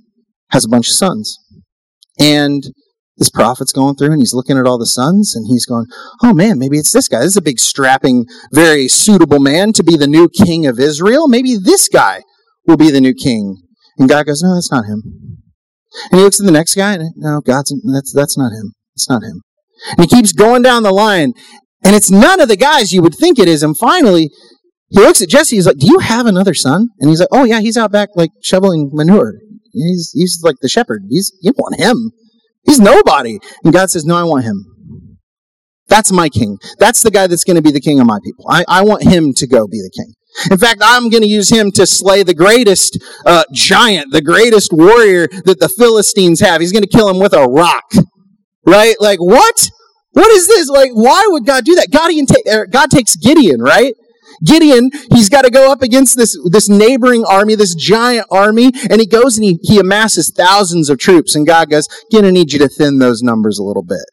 has 0.48 0.64
a 0.64 0.68
bunch 0.70 0.88
of 0.88 0.94
sons. 0.94 1.38
And 2.18 2.64
this 3.20 3.30
prophet's 3.30 3.72
going 3.72 3.94
through 3.94 4.12
and 4.12 4.20
he's 4.20 4.34
looking 4.34 4.58
at 4.58 4.66
all 4.66 4.78
the 4.78 4.86
sons 4.86 5.36
and 5.36 5.46
he's 5.46 5.66
going, 5.66 5.86
oh 6.22 6.34
man, 6.34 6.58
maybe 6.58 6.78
it's 6.78 6.92
this 6.92 7.06
guy. 7.06 7.18
This 7.18 7.28
is 7.28 7.36
a 7.36 7.42
big, 7.42 7.60
strapping, 7.60 8.24
very 8.52 8.88
suitable 8.88 9.38
man 9.38 9.72
to 9.74 9.84
be 9.84 9.96
the 9.96 10.08
new 10.08 10.28
king 10.28 10.66
of 10.66 10.80
Israel. 10.80 11.28
Maybe 11.28 11.56
this 11.56 11.88
guy 11.88 12.22
will 12.66 12.78
be 12.78 12.90
the 12.90 13.00
new 13.00 13.14
king. 13.14 13.62
And 13.98 14.08
God 14.08 14.24
goes, 14.26 14.42
no, 14.42 14.54
that's 14.54 14.72
not 14.72 14.86
him. 14.86 15.02
And 16.10 16.18
he 16.18 16.24
looks 16.24 16.40
at 16.40 16.46
the 16.46 16.52
next 16.52 16.74
guy 16.74 16.94
and 16.94 17.12
no, 17.14 17.40
God's, 17.40 17.74
that's, 17.92 18.12
that's 18.12 18.38
not 18.38 18.52
him. 18.52 18.72
It's 18.94 19.08
not 19.08 19.22
him. 19.22 19.42
And 19.90 20.00
he 20.00 20.16
keeps 20.16 20.32
going 20.32 20.62
down 20.62 20.82
the 20.82 20.90
line 20.90 21.34
and 21.84 21.94
it's 21.94 22.10
none 22.10 22.40
of 22.40 22.48
the 22.48 22.56
guys 22.56 22.92
you 22.92 23.02
would 23.02 23.14
think 23.14 23.38
it 23.38 23.48
is. 23.48 23.62
And 23.62 23.76
finally, 23.76 24.30
he 24.90 24.98
looks 24.98 25.22
at 25.22 25.28
Jesse. 25.28 25.56
He's 25.56 25.66
like, 25.66 25.78
"Do 25.78 25.86
you 25.86 26.00
have 26.00 26.26
another 26.26 26.52
son?" 26.52 26.88
And 26.98 27.08
he's 27.08 27.20
like, 27.20 27.28
"Oh 27.30 27.44
yeah, 27.44 27.60
he's 27.60 27.76
out 27.76 27.92
back 27.92 28.08
like 28.16 28.30
shoveling 28.42 28.90
manure. 28.92 29.34
He's 29.72 30.10
he's 30.12 30.40
like 30.42 30.56
the 30.60 30.68
shepherd. 30.68 31.04
He's 31.08 31.32
you 31.40 31.52
want 31.56 31.80
him. 31.80 32.10
He's 32.64 32.80
nobody." 32.80 33.38
And 33.64 33.72
God 33.72 33.90
says, 33.90 34.04
"No, 34.04 34.16
I 34.16 34.24
want 34.24 34.44
him. 34.44 34.66
That's 35.88 36.12
my 36.12 36.28
king. 36.28 36.58
That's 36.78 37.02
the 37.02 37.10
guy 37.10 37.26
that's 37.26 37.44
going 37.44 37.56
to 37.56 37.62
be 37.62 37.72
the 37.72 37.80
king 37.80 38.00
of 38.00 38.06
my 38.06 38.18
people. 38.22 38.46
I, 38.48 38.64
I 38.68 38.82
want 38.82 39.02
him 39.02 39.32
to 39.34 39.46
go 39.46 39.66
be 39.66 39.78
the 39.78 39.90
king." 39.94 40.14
In 40.50 40.58
fact, 40.58 40.80
I'm 40.82 41.10
going 41.10 41.22
to 41.22 41.28
use 41.28 41.50
him 41.50 41.72
to 41.72 41.86
slay 41.86 42.22
the 42.22 42.34
greatest 42.34 42.98
uh, 43.26 43.44
giant, 43.52 44.12
the 44.12 44.22
greatest 44.22 44.72
warrior 44.72 45.26
that 45.44 45.58
the 45.58 45.68
Philistines 45.68 46.40
have. 46.40 46.60
He's 46.60 46.72
going 46.72 46.84
to 46.84 46.88
kill 46.88 47.08
him 47.08 47.18
with 47.18 47.32
a 47.32 47.46
rock. 47.46 47.84
Right? 48.64 48.94
Like, 49.00 49.18
what? 49.18 49.70
What 50.12 50.30
is 50.32 50.46
this? 50.46 50.68
Like, 50.68 50.90
why 50.92 51.22
would 51.28 51.46
God 51.46 51.64
do 51.64 51.74
that? 51.76 51.88
God, 51.90 52.10
er, 52.52 52.66
God 52.66 52.90
takes 52.90 53.16
Gideon, 53.16 53.60
right? 53.60 53.94
Gideon, 54.44 54.90
he's 55.12 55.28
got 55.28 55.42
to 55.42 55.50
go 55.50 55.70
up 55.70 55.82
against 55.82 56.16
this, 56.16 56.38
this 56.50 56.68
neighboring 56.68 57.24
army, 57.24 57.54
this 57.54 57.74
giant 57.74 58.26
army, 58.30 58.70
and 58.88 59.00
he 59.00 59.06
goes 59.06 59.36
and 59.36 59.44
he, 59.44 59.58
he 59.62 59.78
amasses 59.78 60.32
thousands 60.34 60.88
of 60.88 60.98
troops. 60.98 61.34
And 61.34 61.46
God 61.46 61.70
goes, 61.70 61.88
Gideon, 62.10 62.34
need 62.34 62.52
you 62.52 62.58
to 62.60 62.68
thin 62.68 62.98
those 62.98 63.22
numbers 63.22 63.58
a 63.58 63.62
little 63.62 63.84
bit. 63.84 64.04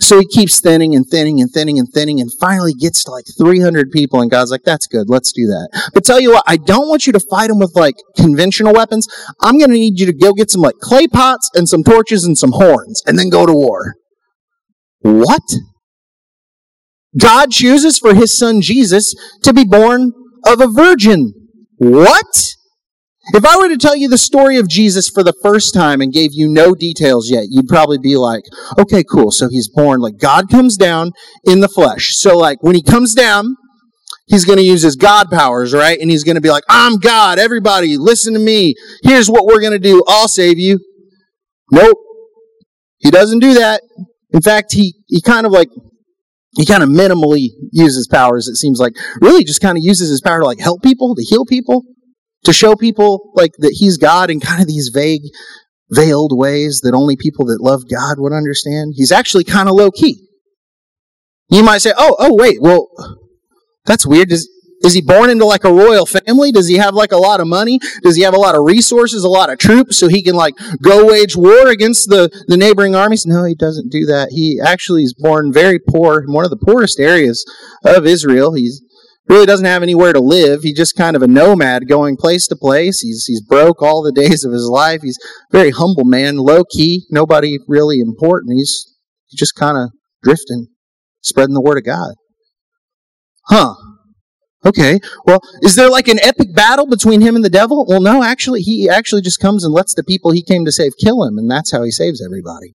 So 0.00 0.18
he 0.18 0.26
keeps 0.26 0.60
thinning 0.60 0.94
and 0.94 1.06
thinning 1.06 1.40
and 1.40 1.50
thinning 1.50 1.78
and 1.78 1.88
thinning 1.88 2.20
and 2.20 2.30
finally 2.40 2.74
gets 2.74 3.04
to 3.04 3.10
like 3.10 3.24
300 3.38 3.90
people. 3.90 4.20
And 4.20 4.30
God's 4.30 4.50
like, 4.50 4.64
that's 4.64 4.86
good. 4.86 5.08
Let's 5.08 5.32
do 5.32 5.46
that. 5.46 5.90
But 5.94 6.04
tell 6.04 6.20
you 6.20 6.32
what, 6.32 6.44
I 6.46 6.56
don't 6.56 6.88
want 6.88 7.06
you 7.06 7.12
to 7.14 7.20
fight 7.20 7.48
them 7.48 7.58
with 7.58 7.72
like 7.74 7.94
conventional 8.16 8.74
weapons. 8.74 9.08
I'm 9.40 9.58
going 9.58 9.70
to 9.70 9.76
need 9.76 9.98
you 9.98 10.06
to 10.06 10.12
go 10.12 10.32
get 10.32 10.50
some 10.50 10.60
like 10.60 10.76
clay 10.80 11.06
pots 11.06 11.50
and 11.54 11.68
some 11.68 11.84
torches 11.84 12.24
and 12.24 12.36
some 12.36 12.52
horns 12.52 13.02
and 13.06 13.18
then 13.18 13.30
go 13.30 13.46
to 13.46 13.52
war. 13.52 13.94
What? 15.00 15.42
God 17.16 17.50
chooses 17.50 17.98
for 17.98 18.14
his 18.14 18.36
son 18.36 18.60
Jesus 18.60 19.14
to 19.42 19.52
be 19.52 19.64
born 19.64 20.12
of 20.46 20.60
a 20.60 20.66
virgin. 20.66 21.32
What? 21.76 22.26
If 23.34 23.44
I 23.44 23.58
were 23.58 23.68
to 23.68 23.76
tell 23.76 23.94
you 23.94 24.08
the 24.08 24.18
story 24.18 24.56
of 24.56 24.68
Jesus 24.68 25.08
for 25.08 25.22
the 25.22 25.34
first 25.42 25.74
time 25.74 26.00
and 26.00 26.12
gave 26.12 26.30
you 26.32 26.48
no 26.48 26.74
details 26.74 27.30
yet, 27.30 27.44
you'd 27.50 27.68
probably 27.68 27.98
be 27.98 28.16
like, 28.16 28.42
okay, 28.78 29.04
cool. 29.04 29.30
So 29.30 29.48
he's 29.48 29.68
born, 29.68 30.00
like 30.00 30.18
God 30.18 30.48
comes 30.48 30.76
down 30.76 31.12
in 31.44 31.60
the 31.60 31.68
flesh. 31.68 32.10
So 32.12 32.36
like 32.38 32.62
when 32.62 32.74
he 32.74 32.82
comes 32.82 33.14
down, 33.14 33.56
he's 34.28 34.46
going 34.46 34.58
to 34.58 34.64
use 34.64 34.82
his 34.82 34.96
God 34.96 35.30
powers, 35.30 35.74
right? 35.74 35.98
And 36.00 36.10
he's 36.10 36.24
going 36.24 36.36
to 36.36 36.40
be 36.40 36.50
like, 36.50 36.64
I'm 36.70 36.96
God. 36.96 37.38
Everybody 37.38 37.98
listen 37.98 38.32
to 38.32 38.40
me. 38.40 38.74
Here's 39.02 39.28
what 39.28 39.44
we're 39.44 39.60
going 39.60 39.72
to 39.72 39.78
do. 39.78 40.02
I'll 40.08 40.28
save 40.28 40.58
you. 40.58 40.78
Nope. 41.70 41.98
He 42.98 43.10
doesn't 43.10 43.40
do 43.40 43.54
that. 43.54 43.82
In 44.30 44.40
fact, 44.40 44.72
he, 44.72 44.94
he 45.06 45.20
kind 45.20 45.44
of 45.44 45.52
like 45.52 45.68
he 46.56 46.64
kind 46.64 46.82
of 46.82 46.88
minimally 46.88 47.48
uses 47.72 48.08
powers, 48.08 48.48
it 48.48 48.56
seems 48.56 48.80
like. 48.80 48.96
Really 49.20 49.44
just 49.44 49.60
kind 49.60 49.76
of 49.76 49.84
uses 49.84 50.10
his 50.10 50.20
power 50.20 50.40
to 50.40 50.46
like 50.46 50.60
help 50.60 50.82
people, 50.82 51.14
to 51.14 51.22
heal 51.22 51.44
people, 51.44 51.84
to 52.44 52.52
show 52.52 52.74
people 52.74 53.32
like 53.34 53.52
that 53.58 53.76
he's 53.78 53.98
God 53.98 54.30
in 54.30 54.40
kind 54.40 54.60
of 54.60 54.66
these 54.66 54.90
vague, 54.92 55.22
veiled 55.90 56.32
ways 56.34 56.80
that 56.82 56.94
only 56.94 57.16
people 57.16 57.46
that 57.46 57.60
love 57.60 57.82
God 57.90 58.16
would 58.18 58.32
understand. 58.32 58.94
He's 58.96 59.12
actually 59.12 59.44
kind 59.44 59.68
of 59.68 59.74
low 59.74 59.90
key. 59.90 60.26
You 61.50 61.62
might 61.62 61.78
say, 61.78 61.92
oh, 61.96 62.16
oh, 62.18 62.34
wait, 62.34 62.60
well, 62.60 62.88
that's 63.86 64.06
weird. 64.06 64.28
Does, 64.28 64.48
is 64.82 64.94
he 64.94 65.02
born 65.02 65.30
into 65.30 65.44
like 65.44 65.64
a 65.64 65.72
royal 65.72 66.06
family? 66.06 66.52
Does 66.52 66.68
he 66.68 66.76
have 66.76 66.94
like 66.94 67.12
a 67.12 67.16
lot 67.16 67.40
of 67.40 67.48
money? 67.48 67.80
Does 68.02 68.16
he 68.16 68.22
have 68.22 68.34
a 68.34 68.38
lot 68.38 68.54
of 68.54 68.64
resources, 68.64 69.24
a 69.24 69.28
lot 69.28 69.50
of 69.50 69.58
troops 69.58 69.98
so 69.98 70.08
he 70.08 70.22
can 70.22 70.34
like 70.34 70.54
go 70.80 71.06
wage 71.06 71.36
war 71.36 71.68
against 71.68 72.08
the, 72.08 72.30
the 72.46 72.56
neighboring 72.56 72.94
armies? 72.94 73.26
No, 73.26 73.44
he 73.44 73.54
doesn't 73.54 73.90
do 73.90 74.06
that. 74.06 74.28
He 74.30 74.60
actually 74.64 75.02
is 75.02 75.14
born 75.14 75.52
very 75.52 75.78
poor 75.78 76.20
in 76.20 76.32
one 76.32 76.44
of 76.44 76.50
the 76.50 76.64
poorest 76.64 77.00
areas 77.00 77.44
of 77.84 78.06
Israel. 78.06 78.54
He's 78.54 78.80
really 79.28 79.46
doesn't 79.46 79.66
have 79.66 79.82
anywhere 79.82 80.12
to 80.12 80.20
live. 80.20 80.62
He's 80.62 80.76
just 80.76 80.96
kind 80.96 81.16
of 81.16 81.22
a 81.22 81.28
nomad 81.28 81.88
going 81.88 82.16
place 82.16 82.46
to 82.48 82.56
place. 82.56 83.00
He's 83.00 83.24
he's 83.26 83.42
broke 83.42 83.82
all 83.82 84.02
the 84.02 84.12
days 84.12 84.44
of 84.44 84.52
his 84.52 84.68
life. 84.68 85.02
He's 85.02 85.18
very 85.50 85.70
humble 85.70 86.04
man, 86.04 86.36
low 86.36 86.62
key, 86.64 87.04
nobody 87.10 87.58
really 87.66 87.98
important. 87.98 88.52
He's 88.54 88.94
just 89.36 89.54
kind 89.54 89.76
of 89.76 89.90
drifting, 90.22 90.68
spreading 91.20 91.54
the 91.54 91.60
word 91.60 91.78
of 91.78 91.84
God. 91.84 92.14
Huh. 93.48 93.74
Okay, 94.66 94.98
well, 95.24 95.40
is 95.62 95.76
there 95.76 95.88
like 95.88 96.08
an 96.08 96.18
epic 96.20 96.52
battle 96.52 96.86
between 96.86 97.20
him 97.20 97.36
and 97.36 97.44
the 97.44 97.50
devil? 97.50 97.86
Well, 97.88 98.00
no, 98.00 98.24
actually, 98.24 98.60
he 98.60 98.88
actually 98.88 99.22
just 99.22 99.40
comes 99.40 99.64
and 99.64 99.72
lets 99.72 99.94
the 99.94 100.02
people 100.02 100.32
he 100.32 100.42
came 100.42 100.64
to 100.64 100.72
save 100.72 100.92
kill 101.02 101.24
him, 101.24 101.38
and 101.38 101.48
that's 101.48 101.70
how 101.70 101.84
he 101.84 101.92
saves 101.92 102.24
everybody. 102.24 102.74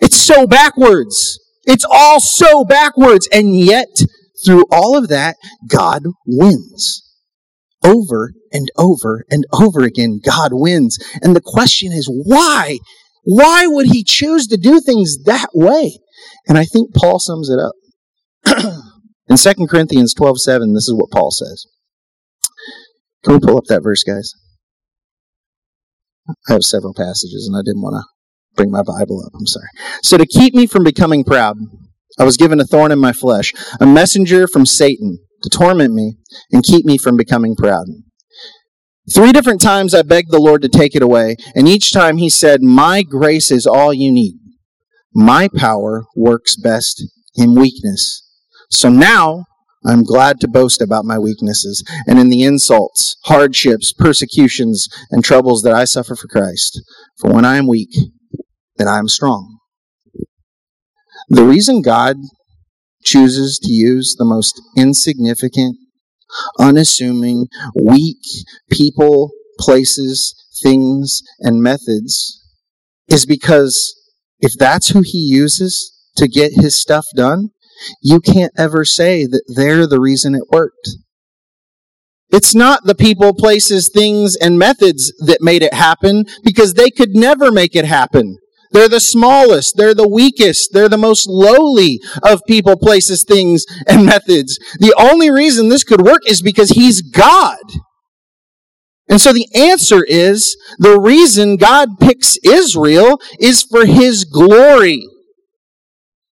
It's 0.00 0.16
so 0.16 0.46
backwards. 0.46 1.38
It's 1.64 1.86
all 1.88 2.20
so 2.20 2.64
backwards, 2.64 3.28
and 3.32 3.56
yet, 3.56 3.88
through 4.44 4.64
all 4.70 4.96
of 4.96 5.08
that, 5.08 5.36
God 5.68 6.02
wins. 6.26 7.02
Over 7.84 8.32
and 8.52 8.68
over 8.76 9.24
and 9.30 9.44
over 9.52 9.82
again, 9.82 10.20
God 10.24 10.50
wins. 10.52 10.98
And 11.22 11.36
the 11.36 11.42
question 11.44 11.92
is, 11.92 12.10
why? 12.10 12.78
Why 13.22 13.66
would 13.68 13.86
he 13.86 14.02
choose 14.02 14.48
to 14.48 14.56
do 14.56 14.80
things 14.80 15.18
that 15.24 15.48
way? 15.54 15.98
And 16.48 16.58
I 16.58 16.64
think 16.64 16.94
Paul 16.94 17.20
sums 17.20 17.48
it 17.48 17.60
up. 17.60 18.74
In 19.28 19.36
2 19.36 19.66
Corinthians 19.66 20.14
12 20.14 20.40
7, 20.40 20.74
this 20.74 20.88
is 20.88 20.94
what 20.94 21.10
Paul 21.10 21.30
says. 21.30 21.66
Can 23.24 23.34
we 23.34 23.40
pull 23.40 23.58
up 23.58 23.64
that 23.68 23.82
verse, 23.82 24.04
guys? 24.04 24.32
I 26.28 26.52
have 26.52 26.62
several 26.62 26.94
passages 26.94 27.48
and 27.48 27.56
I 27.56 27.62
didn't 27.64 27.82
want 27.82 27.94
to 27.94 28.06
bring 28.56 28.70
my 28.70 28.82
Bible 28.82 29.22
up. 29.24 29.32
I'm 29.34 29.46
sorry. 29.46 29.68
So, 30.02 30.16
to 30.16 30.26
keep 30.26 30.54
me 30.54 30.66
from 30.66 30.84
becoming 30.84 31.24
proud, 31.24 31.56
I 32.18 32.24
was 32.24 32.36
given 32.36 32.60
a 32.60 32.64
thorn 32.64 32.92
in 32.92 32.98
my 32.98 33.12
flesh, 33.12 33.52
a 33.80 33.86
messenger 33.86 34.46
from 34.46 34.64
Satan 34.64 35.18
to 35.42 35.50
torment 35.50 35.92
me 35.92 36.16
and 36.52 36.64
keep 36.64 36.84
me 36.84 36.98
from 36.98 37.16
becoming 37.16 37.56
proud. 37.56 37.86
Three 39.14 39.32
different 39.32 39.60
times 39.60 39.94
I 39.94 40.02
begged 40.02 40.32
the 40.32 40.40
Lord 40.40 40.62
to 40.62 40.68
take 40.68 40.96
it 40.96 41.02
away, 41.02 41.36
and 41.54 41.68
each 41.68 41.92
time 41.92 42.16
he 42.16 42.28
said, 42.28 42.62
My 42.62 43.02
grace 43.02 43.50
is 43.52 43.66
all 43.66 43.92
you 43.92 44.10
need. 44.10 44.34
My 45.14 45.48
power 45.54 46.06
works 46.16 46.56
best 46.56 47.04
in 47.36 47.54
weakness. 47.54 48.25
So 48.70 48.88
now 48.88 49.44
I'm 49.84 50.02
glad 50.02 50.40
to 50.40 50.48
boast 50.48 50.82
about 50.82 51.04
my 51.04 51.18
weaknesses 51.18 51.84
and 52.06 52.18
in 52.18 52.28
the 52.28 52.42
insults, 52.42 53.16
hardships, 53.24 53.92
persecutions, 53.92 54.88
and 55.10 55.24
troubles 55.24 55.62
that 55.62 55.74
I 55.74 55.84
suffer 55.84 56.16
for 56.16 56.26
Christ. 56.26 56.82
For 57.18 57.32
when 57.32 57.44
I 57.44 57.56
am 57.56 57.68
weak, 57.68 57.94
then 58.76 58.88
I 58.88 58.98
am 58.98 59.08
strong. 59.08 59.58
The 61.28 61.44
reason 61.44 61.82
God 61.82 62.16
chooses 63.04 63.58
to 63.62 63.72
use 63.72 64.16
the 64.18 64.24
most 64.24 64.60
insignificant, 64.76 65.76
unassuming, 66.58 67.46
weak 67.80 68.18
people, 68.70 69.30
places, 69.58 70.34
things, 70.62 71.22
and 71.40 71.62
methods 71.62 72.42
is 73.08 73.24
because 73.24 73.94
if 74.40 74.52
that's 74.58 74.88
who 74.88 75.02
he 75.04 75.18
uses 75.18 75.92
to 76.16 76.28
get 76.28 76.52
his 76.54 76.80
stuff 76.80 77.04
done, 77.14 77.50
you 78.02 78.20
can't 78.20 78.52
ever 78.56 78.84
say 78.84 79.26
that 79.26 79.44
they're 79.54 79.86
the 79.86 80.00
reason 80.00 80.34
it 80.34 80.50
worked. 80.50 80.88
It's 82.30 82.54
not 82.54 82.84
the 82.84 82.94
people, 82.94 83.34
places, 83.34 83.88
things, 83.88 84.36
and 84.36 84.58
methods 84.58 85.12
that 85.18 85.38
made 85.40 85.62
it 85.62 85.74
happen 85.74 86.24
because 86.42 86.74
they 86.74 86.90
could 86.90 87.14
never 87.14 87.52
make 87.52 87.76
it 87.76 87.84
happen. 87.84 88.38
They're 88.72 88.88
the 88.88 89.00
smallest, 89.00 89.76
they're 89.76 89.94
the 89.94 90.08
weakest, 90.08 90.72
they're 90.72 90.88
the 90.88 90.98
most 90.98 91.28
lowly 91.28 92.00
of 92.22 92.42
people, 92.48 92.76
places, 92.76 93.22
things, 93.22 93.64
and 93.86 94.04
methods. 94.04 94.58
The 94.80 94.94
only 94.98 95.30
reason 95.30 95.68
this 95.68 95.84
could 95.84 96.02
work 96.02 96.22
is 96.26 96.42
because 96.42 96.70
He's 96.70 97.00
God. 97.00 97.58
And 99.08 99.20
so 99.20 99.32
the 99.32 99.46
answer 99.54 100.04
is 100.04 100.56
the 100.78 100.98
reason 100.98 101.56
God 101.56 102.00
picks 102.00 102.38
Israel 102.44 103.20
is 103.38 103.62
for 103.62 103.86
His 103.86 104.24
glory. 104.24 105.06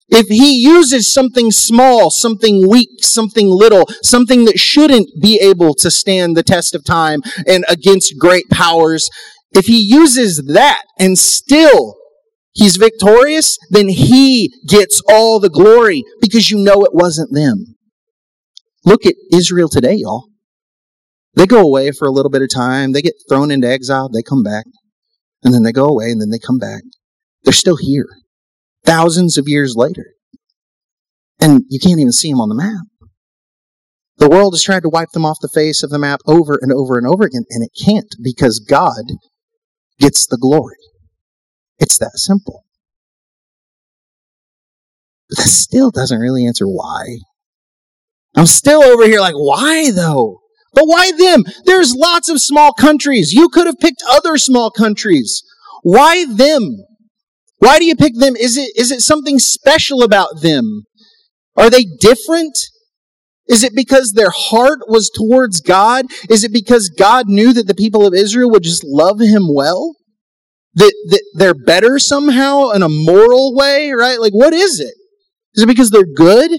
If 0.08 0.28
he 0.28 0.62
uses 0.62 1.12
something 1.12 1.50
small, 1.50 2.10
something 2.10 2.68
weak, 2.68 3.02
something 3.02 3.48
little, 3.48 3.86
something 4.02 4.44
that 4.44 4.58
shouldn't 4.58 5.08
be 5.20 5.40
able 5.40 5.74
to 5.74 5.90
stand 5.90 6.36
the 6.36 6.44
test 6.44 6.74
of 6.74 6.84
time 6.84 7.20
and 7.46 7.64
against 7.68 8.18
great 8.18 8.48
powers, 8.48 9.08
if 9.50 9.66
he 9.66 9.80
uses 9.80 10.44
that 10.46 10.82
and 10.98 11.18
still 11.18 11.96
he's 12.52 12.76
victorious, 12.76 13.58
then 13.70 13.88
he 13.88 14.52
gets 14.68 15.02
all 15.08 15.40
the 15.40 15.50
glory 15.50 16.04
because 16.20 16.50
you 16.50 16.58
know 16.58 16.84
it 16.84 16.94
wasn't 16.94 17.34
them. 17.34 17.76
Look 18.84 19.06
at 19.06 19.14
Israel 19.32 19.68
today, 19.68 19.94
y'all. 19.94 20.28
They 21.34 21.46
go 21.46 21.60
away 21.60 21.90
for 21.90 22.06
a 22.06 22.12
little 22.12 22.30
bit 22.30 22.42
of 22.42 22.48
time. 22.54 22.92
They 22.92 23.02
get 23.02 23.14
thrown 23.28 23.50
into 23.50 23.68
exile. 23.68 24.08
They 24.08 24.22
come 24.22 24.44
back. 24.44 24.66
And 25.42 25.52
then 25.52 25.64
they 25.64 25.72
go 25.72 25.86
away 25.86 26.10
and 26.10 26.20
then 26.20 26.30
they 26.30 26.38
come 26.38 26.58
back. 26.58 26.82
They're 27.42 27.52
still 27.52 27.76
here 27.76 28.06
thousands 28.86 29.36
of 29.36 29.48
years 29.48 29.74
later. 29.76 30.14
And 31.40 31.62
you 31.68 31.78
can't 31.78 32.00
even 32.00 32.12
see 32.12 32.30
them 32.30 32.40
on 32.40 32.48
the 32.48 32.54
map. 32.54 32.86
The 34.18 34.30
world 34.30 34.54
has 34.54 34.62
tried 34.62 34.84
to 34.84 34.88
wipe 34.88 35.10
them 35.10 35.26
off 35.26 35.38
the 35.42 35.50
face 35.52 35.82
of 35.82 35.90
the 35.90 35.98
map 35.98 36.20
over 36.26 36.58
and 36.60 36.72
over 36.72 36.96
and 36.96 37.06
over 37.06 37.24
again, 37.24 37.44
and 37.50 37.62
it 37.62 37.72
can't 37.84 38.14
because 38.22 38.58
God 38.58 39.02
gets 39.98 40.26
the 40.26 40.38
glory. 40.38 40.78
It's 41.78 41.98
that 41.98 42.12
simple. 42.14 42.64
But 45.28 45.38
that 45.38 45.48
still 45.48 45.90
doesn't 45.90 46.18
really 46.18 46.46
answer 46.46 46.66
why. 46.66 47.18
I'm 48.34 48.46
still 48.46 48.82
over 48.82 49.04
here 49.04 49.20
like, 49.20 49.34
why 49.34 49.90
though? 49.90 50.40
But 50.72 50.84
why 50.84 51.12
them? 51.12 51.44
There's 51.64 51.94
lots 51.94 52.28
of 52.28 52.40
small 52.40 52.72
countries. 52.72 53.32
You 53.32 53.48
could 53.48 53.66
have 53.66 53.78
picked 53.80 54.02
other 54.08 54.36
small 54.36 54.70
countries. 54.70 55.42
Why 55.82 56.26
them? 56.26 56.76
Why 57.58 57.78
do 57.78 57.84
you 57.84 57.96
pick 57.96 58.14
them? 58.16 58.36
Is 58.36 58.56
it, 58.56 58.70
is 58.76 58.90
it 58.90 59.00
something 59.00 59.38
special 59.38 60.02
about 60.02 60.42
them? 60.42 60.84
Are 61.56 61.70
they 61.70 61.84
different? 61.84 62.56
Is 63.48 63.62
it 63.62 63.74
because 63.74 64.12
their 64.12 64.30
heart 64.30 64.80
was 64.88 65.10
towards 65.10 65.60
God? 65.60 66.06
Is 66.28 66.44
it 66.44 66.52
because 66.52 66.88
God 66.88 67.28
knew 67.28 67.52
that 67.52 67.66
the 67.66 67.74
people 67.74 68.06
of 68.06 68.14
Israel 68.14 68.50
would 68.50 68.62
just 68.62 68.84
love 68.84 69.20
him 69.20 69.44
well? 69.48 69.94
That, 70.74 70.92
that 71.08 71.22
they're 71.34 71.54
better 71.54 71.98
somehow 71.98 72.70
in 72.70 72.82
a 72.82 72.88
moral 72.88 73.54
way, 73.56 73.92
right? 73.92 74.20
Like, 74.20 74.34
what 74.34 74.52
is 74.52 74.78
it? 74.78 74.94
Is 75.54 75.62
it 75.62 75.68
because 75.68 75.90
they're 75.90 76.04
good? 76.04 76.50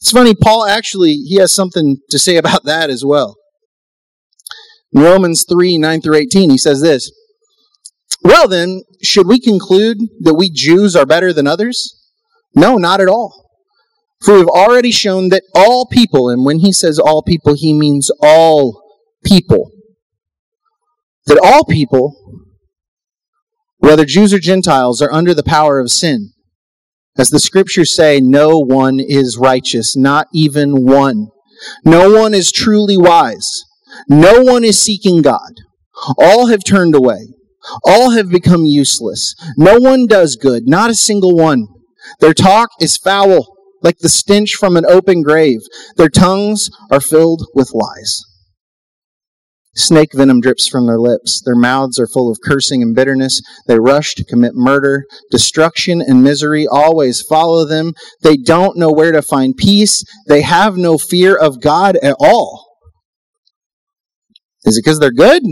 It's 0.00 0.10
funny, 0.10 0.34
Paul 0.34 0.66
actually, 0.66 1.12
he 1.12 1.36
has 1.36 1.52
something 1.52 1.98
to 2.10 2.18
say 2.18 2.36
about 2.36 2.64
that 2.64 2.90
as 2.90 3.04
well. 3.04 3.36
In 4.92 5.02
Romans 5.02 5.44
3 5.48 5.78
9 5.78 6.00
through 6.00 6.16
18, 6.16 6.50
he 6.50 6.58
says 6.58 6.80
this 6.80 7.12
Well, 8.22 8.48
then, 8.48 8.82
should 9.02 9.26
we 9.26 9.40
conclude 9.40 9.98
that 10.20 10.34
we 10.34 10.50
Jews 10.50 10.94
are 10.94 11.06
better 11.06 11.32
than 11.32 11.46
others? 11.46 11.96
No, 12.54 12.76
not 12.76 13.00
at 13.00 13.08
all. 13.08 13.50
For 14.22 14.36
we've 14.36 14.46
already 14.46 14.90
shown 14.90 15.30
that 15.30 15.44
all 15.54 15.86
people, 15.86 16.28
and 16.28 16.44
when 16.44 16.58
he 16.58 16.72
says 16.72 16.98
all 16.98 17.22
people, 17.22 17.54
he 17.54 17.72
means 17.72 18.10
all 18.22 18.82
people, 19.24 19.70
that 21.26 21.40
all 21.42 21.64
people, 21.64 22.14
whether 23.78 24.04
Jews 24.04 24.34
or 24.34 24.38
Gentiles, 24.38 25.00
are 25.00 25.12
under 25.12 25.32
the 25.32 25.42
power 25.42 25.80
of 25.80 25.90
sin. 25.90 26.32
As 27.16 27.30
the 27.30 27.40
scriptures 27.40 27.94
say, 27.94 28.20
no 28.20 28.58
one 28.58 29.00
is 29.00 29.38
righteous, 29.40 29.96
not 29.96 30.26
even 30.34 30.84
one. 30.84 31.28
No 31.84 32.12
one 32.12 32.34
is 32.34 32.52
truly 32.52 32.96
wise. 32.96 33.64
No 34.08 34.42
one 34.42 34.64
is 34.64 34.80
seeking 34.80 35.22
God. 35.22 35.52
All 36.18 36.46
have 36.46 36.64
turned 36.64 36.94
away. 36.94 37.28
All 37.84 38.10
have 38.10 38.30
become 38.30 38.64
useless. 38.64 39.34
No 39.56 39.78
one 39.78 40.06
does 40.06 40.36
good, 40.36 40.64
not 40.66 40.90
a 40.90 40.94
single 40.94 41.36
one. 41.36 41.66
Their 42.20 42.34
talk 42.34 42.70
is 42.80 42.96
foul, 42.96 43.46
like 43.82 43.98
the 43.98 44.08
stench 44.08 44.54
from 44.54 44.76
an 44.76 44.86
open 44.86 45.22
grave. 45.22 45.60
Their 45.96 46.08
tongues 46.08 46.70
are 46.90 47.00
filled 47.00 47.46
with 47.54 47.72
lies. 47.74 48.22
Snake 49.76 50.10
venom 50.14 50.40
drips 50.40 50.66
from 50.66 50.86
their 50.86 50.98
lips. 50.98 51.40
Their 51.44 51.54
mouths 51.54 51.98
are 52.00 52.08
full 52.08 52.30
of 52.30 52.38
cursing 52.44 52.82
and 52.82 52.94
bitterness. 52.94 53.40
They 53.66 53.78
rush 53.78 54.14
to 54.14 54.24
commit 54.24 54.52
murder. 54.54 55.04
Destruction 55.30 56.02
and 56.02 56.24
misery 56.24 56.66
always 56.66 57.22
follow 57.22 57.64
them. 57.64 57.92
They 58.22 58.36
don't 58.36 58.76
know 58.76 58.90
where 58.90 59.12
to 59.12 59.22
find 59.22 59.56
peace. 59.56 60.02
They 60.26 60.42
have 60.42 60.76
no 60.76 60.98
fear 60.98 61.36
of 61.36 61.60
God 61.60 61.96
at 62.02 62.16
all. 62.18 62.66
Is 64.64 64.76
it 64.76 64.84
because 64.84 64.98
they're 64.98 65.12
good? 65.12 65.42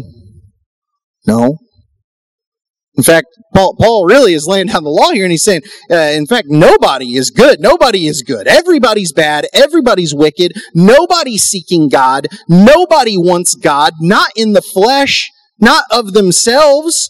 No. 1.27 1.59
In 2.99 3.05
fact, 3.05 3.29
Paul, 3.55 3.77
Paul 3.79 4.07
really 4.07 4.35
is 4.35 4.49
laying 4.49 4.67
down 4.67 4.83
the 4.83 4.91
law 4.91 5.13
here 5.13 5.25
and 5.25 5.31
he's 5.31 5.45
saying, 5.45 5.63
uh, 5.89 5.95
in 5.95 6.27
fact, 6.27 6.49
nobody 6.51 7.15
is 7.15 7.31
good. 7.31 7.61
Nobody 7.61 8.09
is 8.09 8.23
good. 8.23 8.49
Everybody's 8.49 9.13
bad. 9.13 9.47
Everybody's 9.55 10.13
wicked. 10.13 10.53
Nobody's 10.75 11.45
seeking 11.45 11.89
God. 11.89 12.27
Nobody 12.49 13.17
wants 13.17 13.55
God, 13.55 13.93
not 14.01 14.31
in 14.35 14.53
the 14.53 14.61
flesh, 14.61 15.31
not 15.61 15.85
of 15.93 16.13
themselves. 16.13 17.09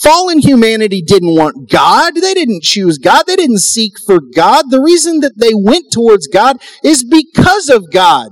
Fallen 0.00 0.38
humanity 0.38 1.02
didn't 1.02 1.34
want 1.34 1.68
God. 1.68 2.14
They 2.14 2.32
didn't 2.32 2.62
choose 2.62 2.96
God. 2.96 3.24
They 3.26 3.36
didn't 3.36 3.58
seek 3.58 3.94
for 4.06 4.20
God. 4.34 4.66
The 4.70 4.80
reason 4.80 5.20
that 5.20 5.38
they 5.38 5.52
went 5.54 5.86
towards 5.92 6.28
God 6.28 6.58
is 6.84 7.04
because 7.04 7.68
of 7.68 7.90
God. 7.92 8.28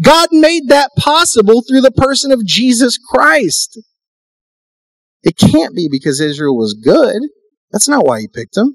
God 0.00 0.28
made 0.30 0.68
that 0.68 0.92
possible 0.96 1.62
through 1.68 1.80
the 1.80 1.90
person 1.90 2.30
of 2.30 2.46
Jesus 2.46 2.96
Christ. 2.96 3.80
It 5.22 5.36
can't 5.36 5.74
be 5.74 5.88
because 5.90 6.20
Israel 6.20 6.56
was 6.56 6.74
good. 6.74 7.20
That's 7.70 7.88
not 7.88 8.04
why 8.04 8.20
he 8.20 8.28
picked 8.28 8.54
them. 8.54 8.74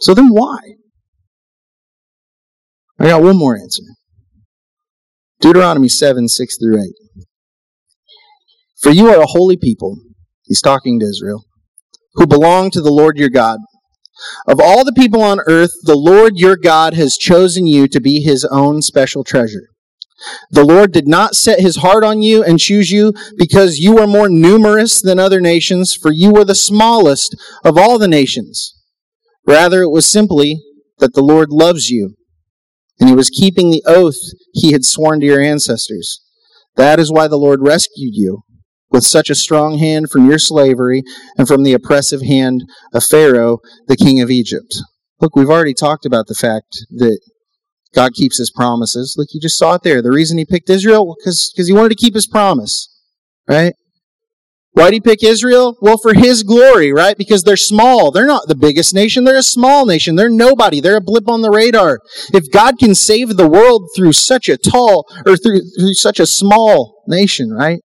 So 0.00 0.14
then 0.14 0.28
why? 0.28 0.58
I 2.98 3.08
got 3.08 3.22
one 3.22 3.36
more 3.36 3.56
answer. 3.56 3.82
Deuteronomy 5.40 5.88
7, 5.88 6.28
6 6.28 6.58
through 6.58 6.80
8. 6.80 6.88
For 8.80 8.90
you 8.90 9.08
are 9.08 9.20
a 9.20 9.26
holy 9.26 9.56
people, 9.56 9.98
he's 10.44 10.60
talking 10.60 11.00
to 11.00 11.06
Israel, 11.06 11.44
who 12.14 12.26
belong 12.26 12.70
to 12.70 12.80
the 12.80 12.92
Lord 12.92 13.16
your 13.16 13.30
God. 13.30 13.58
Of 14.46 14.60
all 14.60 14.84
the 14.84 14.92
people 14.92 15.22
on 15.22 15.40
earth, 15.46 15.72
the 15.82 15.96
Lord 15.96 16.34
your 16.36 16.56
God 16.56 16.94
has 16.94 17.16
chosen 17.16 17.66
you 17.66 17.88
to 17.88 18.00
be 18.00 18.20
his 18.20 18.44
own 18.44 18.82
special 18.82 19.24
treasure. 19.24 19.68
The 20.50 20.64
Lord 20.64 20.92
did 20.92 21.06
not 21.06 21.34
set 21.34 21.60
his 21.60 21.76
heart 21.76 22.04
on 22.04 22.22
you 22.22 22.42
and 22.42 22.58
choose 22.58 22.90
you 22.90 23.12
because 23.36 23.78
you 23.78 23.94
were 23.94 24.06
more 24.06 24.28
numerous 24.28 25.00
than 25.00 25.18
other 25.18 25.40
nations, 25.40 25.94
for 25.94 26.12
you 26.12 26.32
were 26.32 26.44
the 26.44 26.54
smallest 26.54 27.36
of 27.64 27.76
all 27.76 27.98
the 27.98 28.08
nations. 28.08 28.74
Rather, 29.46 29.82
it 29.82 29.90
was 29.90 30.06
simply 30.06 30.62
that 30.98 31.14
the 31.14 31.22
Lord 31.22 31.50
loves 31.50 31.90
you, 31.90 32.14
and 32.98 33.08
he 33.08 33.14
was 33.14 33.28
keeping 33.28 33.70
the 33.70 33.82
oath 33.86 34.16
he 34.52 34.72
had 34.72 34.84
sworn 34.84 35.20
to 35.20 35.26
your 35.26 35.40
ancestors. 35.40 36.20
That 36.76 36.98
is 36.98 37.12
why 37.12 37.28
the 37.28 37.36
Lord 37.36 37.60
rescued 37.62 38.14
you 38.14 38.42
with 38.90 39.04
such 39.04 39.28
a 39.28 39.34
strong 39.34 39.78
hand 39.78 40.10
from 40.10 40.28
your 40.28 40.38
slavery 40.38 41.02
and 41.36 41.48
from 41.48 41.64
the 41.64 41.72
oppressive 41.72 42.22
hand 42.22 42.62
of 42.92 43.04
Pharaoh, 43.04 43.58
the 43.88 43.96
king 43.96 44.20
of 44.20 44.30
Egypt. 44.30 44.72
Look, 45.20 45.36
we've 45.36 45.50
already 45.50 45.74
talked 45.74 46.06
about 46.06 46.26
the 46.26 46.34
fact 46.34 46.78
that 46.90 47.18
God 47.94 48.12
keeps 48.14 48.38
his 48.38 48.50
promises. 48.50 49.14
Look, 49.16 49.28
you 49.32 49.40
just 49.40 49.58
saw 49.58 49.74
it 49.74 49.82
there. 49.82 50.02
The 50.02 50.10
reason 50.10 50.38
he 50.38 50.44
picked 50.44 50.68
Israel, 50.68 51.14
because 51.18 51.52
he 51.56 51.72
wanted 51.72 51.90
to 51.90 51.94
keep 51.94 52.14
his 52.14 52.26
promise. 52.26 52.88
Right? 53.48 53.74
Why 54.72 54.86
did 54.86 54.94
he 54.94 55.00
pick 55.00 55.22
Israel? 55.22 55.76
Well, 55.80 55.98
for 55.98 56.14
his 56.14 56.42
glory, 56.42 56.92
right? 56.92 57.16
Because 57.16 57.44
they're 57.44 57.56
small. 57.56 58.10
They're 58.10 58.26
not 58.26 58.48
the 58.48 58.56
biggest 58.56 58.92
nation. 58.92 59.22
They're 59.22 59.36
a 59.36 59.42
small 59.42 59.86
nation. 59.86 60.16
They're 60.16 60.28
nobody. 60.28 60.80
They're 60.80 60.96
a 60.96 61.00
blip 61.00 61.28
on 61.28 61.42
the 61.42 61.50
radar. 61.50 62.00
If 62.32 62.50
God 62.50 62.78
can 62.78 62.94
save 62.96 63.36
the 63.36 63.48
world 63.48 63.90
through 63.94 64.14
such 64.14 64.48
a 64.48 64.56
tall, 64.56 65.06
or 65.26 65.36
through, 65.36 65.60
through 65.78 65.94
such 65.94 66.18
a 66.18 66.26
small 66.26 67.04
nation, 67.06 67.50
right? 67.52 67.80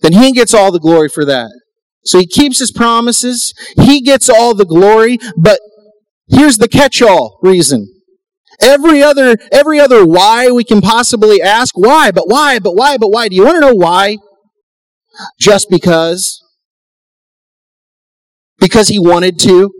Then 0.00 0.14
he 0.14 0.32
gets 0.32 0.52
all 0.52 0.72
the 0.72 0.80
glory 0.80 1.08
for 1.08 1.24
that. 1.26 1.50
So 2.04 2.18
he 2.18 2.26
keeps 2.26 2.58
his 2.58 2.72
promises. 2.72 3.54
He 3.80 4.00
gets 4.00 4.28
all 4.28 4.54
the 4.54 4.64
glory, 4.64 5.18
but 5.36 5.60
here's 6.28 6.58
the 6.58 6.68
catch-all 6.68 7.38
reason. 7.42 7.86
Every 8.60 9.02
other, 9.02 9.36
every 9.52 9.80
other 9.80 10.06
why 10.06 10.50
we 10.50 10.64
can 10.64 10.80
possibly 10.80 11.42
ask, 11.42 11.76
why, 11.76 12.10
but 12.10 12.28
why, 12.28 12.58
but 12.58 12.74
why, 12.74 12.96
but 12.96 13.10
why? 13.10 13.28
Do 13.28 13.36
you 13.36 13.44
want 13.44 13.56
to 13.56 13.60
know 13.60 13.74
why? 13.74 14.16
Just 15.38 15.68
because? 15.70 16.42
Because 18.58 18.88
he 18.88 18.98
wanted 18.98 19.38
to? 19.40 19.70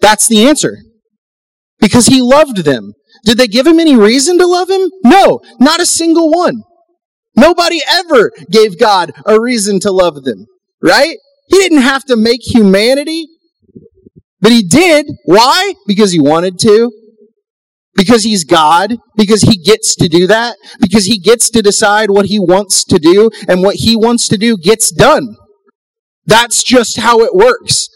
That's 0.00 0.28
the 0.28 0.46
answer. 0.46 0.78
Because 1.80 2.06
he 2.06 2.20
loved 2.20 2.58
them. 2.58 2.92
Did 3.24 3.38
they 3.38 3.48
give 3.48 3.66
him 3.66 3.80
any 3.80 3.96
reason 3.96 4.38
to 4.38 4.46
love 4.46 4.70
him? 4.70 4.90
No, 5.04 5.40
not 5.58 5.80
a 5.80 5.86
single 5.86 6.30
one. 6.30 6.62
Nobody 7.36 7.80
ever 7.90 8.30
gave 8.50 8.78
God 8.78 9.12
a 9.26 9.40
reason 9.40 9.80
to 9.80 9.90
love 9.90 10.22
them, 10.22 10.46
right? 10.82 11.16
He 11.48 11.58
didn't 11.58 11.82
have 11.82 12.04
to 12.04 12.16
make 12.16 12.40
humanity 12.42 13.26
but 14.44 14.52
he 14.52 14.62
did. 14.62 15.06
Why? 15.24 15.72
Because 15.86 16.12
he 16.12 16.20
wanted 16.20 16.58
to. 16.58 16.92
Because 17.94 18.24
he's 18.24 18.44
God. 18.44 18.98
Because 19.16 19.40
he 19.40 19.56
gets 19.56 19.96
to 19.96 20.06
do 20.06 20.26
that. 20.26 20.58
Because 20.78 21.06
he 21.06 21.18
gets 21.18 21.48
to 21.48 21.62
decide 21.62 22.10
what 22.10 22.26
he 22.26 22.38
wants 22.38 22.84
to 22.84 22.98
do. 22.98 23.30
And 23.48 23.62
what 23.62 23.76
he 23.76 23.96
wants 23.96 24.28
to 24.28 24.36
do 24.36 24.58
gets 24.58 24.92
done. 24.92 25.34
That's 26.26 26.62
just 26.62 27.00
how 27.00 27.20
it 27.20 27.34
works. 27.34 27.88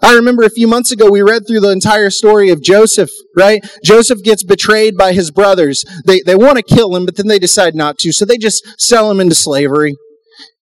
I 0.00 0.14
remember 0.14 0.44
a 0.44 0.50
few 0.50 0.68
months 0.68 0.92
ago 0.92 1.10
we 1.10 1.20
read 1.20 1.48
through 1.48 1.62
the 1.62 1.72
entire 1.72 2.10
story 2.10 2.50
of 2.50 2.62
Joseph, 2.62 3.10
right? 3.36 3.60
Joseph 3.82 4.22
gets 4.22 4.44
betrayed 4.44 4.96
by 4.96 5.14
his 5.14 5.32
brothers. 5.32 5.84
They, 6.06 6.20
they 6.20 6.36
want 6.36 6.58
to 6.58 6.62
kill 6.62 6.94
him, 6.94 7.04
but 7.04 7.16
then 7.16 7.26
they 7.26 7.40
decide 7.40 7.74
not 7.74 7.98
to, 7.98 8.12
so 8.12 8.24
they 8.24 8.38
just 8.38 8.80
sell 8.80 9.10
him 9.10 9.18
into 9.18 9.34
slavery. 9.34 9.96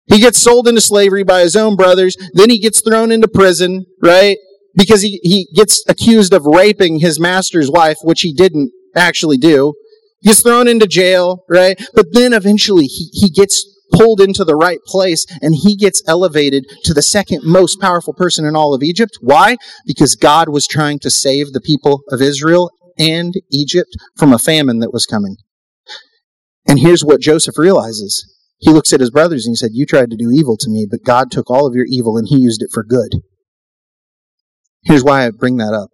He 0.09 0.19
gets 0.19 0.39
sold 0.39 0.67
into 0.67 0.81
slavery 0.81 1.23
by 1.23 1.41
his 1.41 1.55
own 1.55 1.75
brothers. 1.75 2.15
Then 2.33 2.49
he 2.49 2.59
gets 2.59 2.81
thrown 2.81 3.11
into 3.11 3.27
prison, 3.27 3.85
right? 4.01 4.37
Because 4.75 5.01
he, 5.01 5.19
he 5.23 5.47
gets 5.55 5.83
accused 5.87 6.33
of 6.33 6.45
raping 6.45 6.99
his 6.99 7.19
master's 7.19 7.69
wife, 7.69 7.97
which 8.03 8.21
he 8.21 8.33
didn't 8.33 8.71
actually 8.95 9.37
do. 9.37 9.73
He 10.21 10.29
gets 10.29 10.41
thrown 10.41 10.67
into 10.67 10.87
jail, 10.87 11.45
right? 11.47 11.79
But 11.93 12.07
then 12.11 12.33
eventually 12.33 12.85
he, 12.85 13.09
he 13.13 13.29
gets 13.29 13.65
pulled 13.91 14.21
into 14.21 14.43
the 14.43 14.55
right 14.55 14.79
place 14.85 15.25
and 15.41 15.55
he 15.55 15.75
gets 15.75 16.03
elevated 16.07 16.65
to 16.83 16.93
the 16.93 17.01
second 17.01 17.41
most 17.43 17.79
powerful 17.79 18.13
person 18.13 18.45
in 18.45 18.55
all 18.55 18.73
of 18.73 18.83
Egypt. 18.83 19.17
Why? 19.21 19.57
Because 19.85 20.15
God 20.15 20.49
was 20.49 20.67
trying 20.67 20.99
to 20.99 21.09
save 21.09 21.53
the 21.53 21.61
people 21.61 22.01
of 22.09 22.21
Israel 22.21 22.71
and 22.97 23.33
Egypt 23.51 23.89
from 24.17 24.33
a 24.33 24.39
famine 24.39 24.79
that 24.79 24.93
was 24.93 25.05
coming. 25.05 25.37
And 26.67 26.79
here's 26.79 27.03
what 27.03 27.21
Joseph 27.21 27.57
realizes 27.57 28.38
he 28.59 28.71
looks 28.71 28.93
at 28.93 28.99
his 28.99 29.11
brothers 29.11 29.45
and 29.45 29.53
he 29.53 29.55
said, 29.55 29.71
You 29.73 29.85
tried 29.85 30.11
to 30.11 30.17
do 30.17 30.31
evil 30.31 30.57
to 30.57 30.69
me, 30.69 30.85
but 30.89 31.03
God 31.03 31.31
took 31.31 31.49
all 31.49 31.65
of 31.65 31.75
your 31.75 31.85
evil 31.87 32.17
and 32.17 32.27
he 32.27 32.37
used 32.37 32.61
it 32.61 32.69
for 32.73 32.83
good. 32.83 33.11
Here's 34.83 35.03
why 35.03 35.25
I 35.25 35.31
bring 35.31 35.57
that 35.57 35.73
up. 35.73 35.89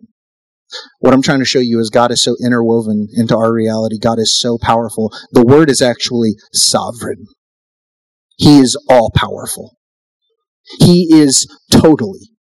What 1.00 1.14
I'm 1.14 1.22
trying 1.22 1.40
to 1.40 1.46
show 1.46 1.60
you 1.60 1.80
is 1.80 1.90
God 1.90 2.12
is 2.12 2.24
so 2.24 2.36
interwoven 2.44 3.08
into 3.14 3.38
our 3.38 3.54
reality. 3.54 4.00
God 4.00 4.20
is 4.20 4.40
so 4.40 4.58
powerful. 4.58 5.14
The 5.32 5.46
word 5.46 5.70
is 5.70 5.82
actually 5.82 6.34
sovereign. 6.54 7.26
He 8.38 8.60
is 8.60 8.76
all 8.90 9.12
powerful. 9.16 9.78
He 10.80 11.08
is 11.14 11.48
totally 11.72 12.32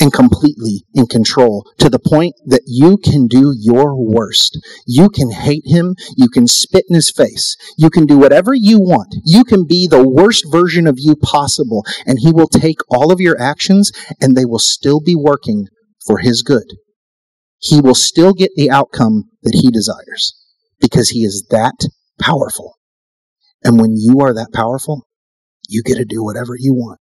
and 0.00 0.12
completely 0.12 0.84
in 0.94 1.06
control 1.06 1.70
to 1.78 1.90
the 1.90 1.98
point 1.98 2.34
that 2.46 2.62
you 2.66 2.96
can 2.96 3.26
do 3.26 3.54
your 3.56 3.94
worst. 3.94 4.58
You 4.86 5.10
can 5.10 5.30
hate 5.30 5.66
him. 5.66 5.94
You 6.16 6.28
can 6.28 6.46
spit 6.46 6.86
in 6.88 6.94
his 6.94 7.10
face. 7.10 7.56
You 7.76 7.90
can 7.90 8.06
do 8.06 8.18
whatever 8.18 8.54
you 8.54 8.80
want. 8.80 9.14
You 9.24 9.44
can 9.44 9.66
be 9.66 9.86
the 9.86 10.06
worst 10.06 10.50
version 10.50 10.86
of 10.86 10.96
you 10.98 11.16
possible, 11.16 11.84
and 12.06 12.18
he 12.18 12.32
will 12.32 12.48
take 12.48 12.78
all 12.88 13.12
of 13.12 13.20
your 13.20 13.40
actions 13.40 13.92
and 14.20 14.36
they 14.36 14.46
will 14.46 14.58
still 14.58 15.00
be 15.00 15.14
working 15.14 15.66
for 16.06 16.18
his 16.18 16.42
good. 16.42 16.64
He 17.58 17.80
will 17.80 17.94
still 17.94 18.32
get 18.32 18.52
the 18.56 18.70
outcome 18.70 19.24
that 19.42 19.58
he 19.60 19.70
desires 19.70 20.34
because 20.80 21.10
he 21.10 21.20
is 21.20 21.46
that 21.50 21.88
powerful. 22.18 22.78
And 23.62 23.78
when 23.78 23.96
you 23.98 24.20
are 24.20 24.32
that 24.32 24.52
powerful, 24.54 25.06
you 25.68 25.82
get 25.84 25.96
to 25.96 26.06
do 26.06 26.24
whatever 26.24 26.54
you 26.58 26.72
want. 26.72 27.00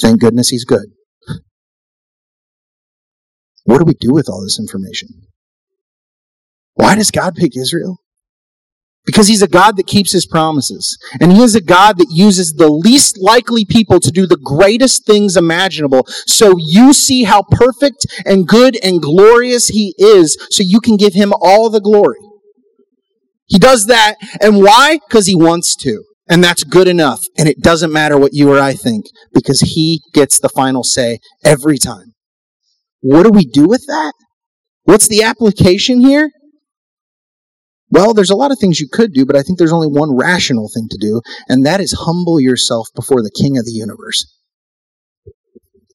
Thank 0.00 0.20
goodness 0.20 0.48
he's 0.50 0.64
good. 0.64 0.86
What 3.64 3.78
do 3.78 3.84
we 3.84 3.94
do 3.94 4.12
with 4.12 4.28
all 4.28 4.42
this 4.42 4.58
information? 4.58 5.08
Why 6.74 6.94
does 6.94 7.10
God 7.10 7.34
pick 7.34 7.56
Israel? 7.56 7.98
Because 9.04 9.26
he's 9.26 9.42
a 9.42 9.48
God 9.48 9.76
that 9.76 9.86
keeps 9.86 10.12
his 10.12 10.26
promises. 10.26 10.98
And 11.20 11.32
he 11.32 11.42
is 11.42 11.54
a 11.54 11.60
God 11.60 11.98
that 11.98 12.08
uses 12.10 12.52
the 12.52 12.68
least 12.68 13.18
likely 13.18 13.64
people 13.64 14.00
to 14.00 14.10
do 14.10 14.26
the 14.26 14.36
greatest 14.36 15.06
things 15.06 15.36
imaginable. 15.36 16.04
So 16.26 16.56
you 16.58 16.92
see 16.92 17.24
how 17.24 17.42
perfect 17.50 18.06
and 18.26 18.46
good 18.46 18.76
and 18.82 19.00
glorious 19.00 19.68
he 19.68 19.94
is, 19.98 20.36
so 20.50 20.62
you 20.64 20.80
can 20.80 20.96
give 20.96 21.14
him 21.14 21.32
all 21.40 21.70
the 21.70 21.80
glory. 21.80 22.18
He 23.46 23.58
does 23.58 23.86
that. 23.86 24.16
And 24.40 24.62
why? 24.62 24.98
Because 25.08 25.26
he 25.26 25.34
wants 25.34 25.74
to. 25.76 26.04
And 26.28 26.44
that's 26.44 26.64
good 26.64 26.88
enough. 26.88 27.20
And 27.38 27.48
it 27.48 27.60
doesn't 27.60 27.92
matter 27.92 28.18
what 28.18 28.34
you 28.34 28.52
or 28.52 28.60
I 28.60 28.74
think 28.74 29.06
because 29.32 29.60
he 29.60 30.02
gets 30.12 30.38
the 30.38 30.48
final 30.48 30.84
say 30.84 31.20
every 31.44 31.78
time. 31.78 32.14
What 33.00 33.22
do 33.22 33.30
we 33.30 33.44
do 33.44 33.66
with 33.66 33.86
that? 33.86 34.12
What's 34.84 35.08
the 35.08 35.22
application 35.22 36.00
here? 36.00 36.30
Well, 37.90 38.12
there's 38.12 38.30
a 38.30 38.36
lot 38.36 38.50
of 38.50 38.58
things 38.58 38.80
you 38.80 38.88
could 38.90 39.14
do, 39.14 39.24
but 39.24 39.36
I 39.36 39.42
think 39.42 39.58
there's 39.58 39.72
only 39.72 39.86
one 39.86 40.14
rational 40.14 40.70
thing 40.74 40.88
to 40.90 40.98
do, 40.98 41.22
and 41.48 41.64
that 41.64 41.80
is 41.80 41.96
humble 42.00 42.38
yourself 42.38 42.88
before 42.94 43.22
the 43.22 43.30
King 43.30 43.56
of 43.56 43.64
the 43.64 43.72
universe. 43.72 44.26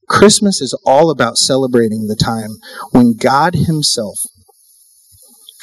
Christmas 0.09 0.59
is 0.59 0.77
all 0.85 1.11
about 1.11 1.37
celebrating 1.37 2.07
the 2.07 2.15
time 2.15 2.57
when 2.91 3.15
God 3.15 3.53
Himself 3.53 4.17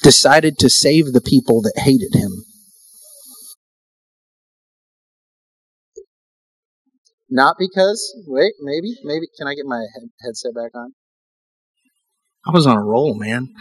decided 0.02 0.56
to 0.58 0.70
save 0.70 1.12
the 1.12 1.20
people 1.20 1.62
that 1.62 1.74
hated 1.78 2.14
Him 2.14 2.44
Not 7.30 7.56
because, 7.58 8.12
wait, 8.26 8.54
maybe, 8.60 8.96
maybe, 9.04 9.26
can 9.38 9.46
I 9.46 9.54
get 9.54 9.64
my 9.64 9.78
head, 9.78 10.08
headset 10.20 10.54
back 10.54 10.72
on? 10.74 10.94
I 12.44 12.50
was 12.50 12.66
on 12.66 12.76
a 12.76 12.82
roll, 12.82 13.14
man. 13.14 13.54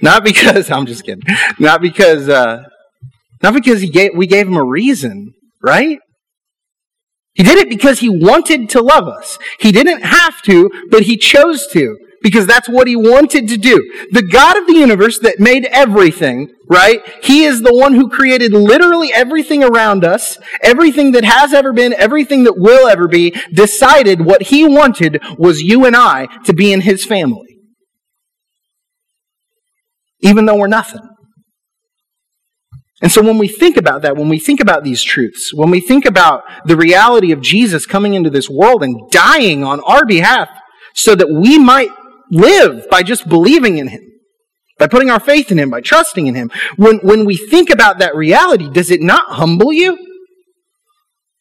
not 0.00 0.22
because, 0.24 0.70
I'm 0.70 0.86
just 0.86 1.04
kidding. 1.04 1.24
Not 1.58 1.80
because, 1.80 2.28
uh, 2.28 2.62
not 3.42 3.54
because 3.54 3.80
he 3.80 3.88
gave, 3.88 4.12
we 4.14 4.26
gave 4.26 4.46
him 4.46 4.56
a 4.56 4.64
reason, 4.64 5.34
right? 5.62 5.98
He 7.34 7.42
did 7.42 7.58
it 7.58 7.68
because 7.68 8.00
he 8.00 8.08
wanted 8.08 8.68
to 8.70 8.80
love 8.80 9.08
us. 9.08 9.38
He 9.58 9.72
didn't 9.72 10.02
have 10.02 10.40
to, 10.42 10.70
but 10.90 11.02
he 11.02 11.16
chose 11.16 11.66
to 11.68 11.96
because 12.22 12.46
that's 12.46 12.68
what 12.68 12.86
he 12.86 12.96
wanted 12.96 13.48
to 13.48 13.56
do. 13.56 13.76
The 14.10 14.22
God 14.22 14.56
of 14.56 14.66
the 14.66 14.74
universe 14.74 15.18
that 15.20 15.38
made 15.38 15.66
everything, 15.66 16.50
right? 16.68 17.00
He 17.22 17.44
is 17.44 17.62
the 17.62 17.74
one 17.74 17.94
who 17.94 18.08
created 18.08 18.52
literally 18.52 19.12
everything 19.12 19.62
around 19.62 20.04
us, 20.04 20.38
everything 20.62 21.12
that 21.12 21.24
has 21.24 21.52
ever 21.52 21.72
been, 21.72 21.92
everything 21.94 22.44
that 22.44 22.58
will 22.58 22.88
ever 22.88 23.08
be, 23.08 23.34
decided 23.52 24.24
what 24.24 24.44
he 24.44 24.66
wanted 24.66 25.22
was 25.38 25.62
you 25.62 25.84
and 25.84 25.96
I 25.96 26.26
to 26.44 26.52
be 26.52 26.72
in 26.72 26.80
his 26.80 27.04
family. 27.04 27.58
Even 30.20 30.46
though 30.46 30.56
we're 30.56 30.66
nothing. 30.66 31.02
And 33.00 33.12
so 33.12 33.22
when 33.22 33.38
we 33.38 33.46
think 33.46 33.76
about 33.76 34.02
that, 34.02 34.16
when 34.16 34.28
we 34.28 34.40
think 34.40 34.60
about 34.60 34.82
these 34.82 35.04
truths, 35.04 35.54
when 35.54 35.70
we 35.70 35.80
think 35.80 36.04
about 36.04 36.42
the 36.64 36.76
reality 36.76 37.30
of 37.30 37.40
Jesus 37.40 37.86
coming 37.86 38.14
into 38.14 38.28
this 38.28 38.50
world 38.50 38.82
and 38.82 39.08
dying 39.10 39.62
on 39.62 39.78
our 39.80 40.04
behalf 40.04 40.48
so 40.94 41.14
that 41.14 41.30
we 41.30 41.58
might 41.58 41.90
live 42.30 42.88
by 42.90 43.02
just 43.02 43.28
believing 43.28 43.78
in 43.78 43.88
Him, 43.88 44.02
by 44.78 44.86
putting 44.86 45.10
our 45.10 45.20
faith 45.20 45.50
in 45.50 45.58
Him, 45.58 45.70
by 45.70 45.80
trusting 45.80 46.26
in 46.26 46.34
Him. 46.34 46.50
When, 46.76 46.98
when 46.98 47.24
we 47.24 47.36
think 47.36 47.70
about 47.70 47.98
that 47.98 48.14
reality, 48.14 48.70
does 48.70 48.90
it 48.90 49.00
not 49.00 49.32
humble 49.32 49.72
you? 49.72 49.98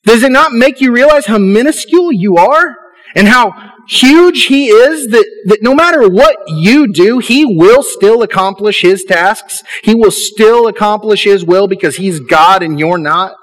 Does 0.04 0.24
it 0.24 0.32
not 0.32 0.54
make 0.54 0.80
you 0.80 0.94
realize 0.94 1.26
how 1.26 1.38
minuscule 1.38 2.12
you 2.12 2.38
are 2.38 2.76
and 3.16 3.28
how 3.28 3.74
huge 3.90 4.46
He 4.46 4.68
is 4.68 5.08
that, 5.08 5.26
that 5.46 5.60
no 5.62 5.76
matter 5.76 6.08
what 6.08 6.38
you 6.48 6.92
do, 6.92 7.20
He 7.20 7.46
will 7.46 7.84
still 7.84 8.22
accomplish 8.22 8.82
His 8.82 9.04
tasks? 9.04 9.64
He 9.84 9.96
will 9.96 10.12
still 10.12 10.68
accomplish 10.68 11.24
His 11.24 11.44
will 11.44 11.68
because 11.68 11.98
He's 11.98 12.20
God 12.20 12.64
and 12.64 12.80
you're 12.80 12.98
not? 12.98 13.36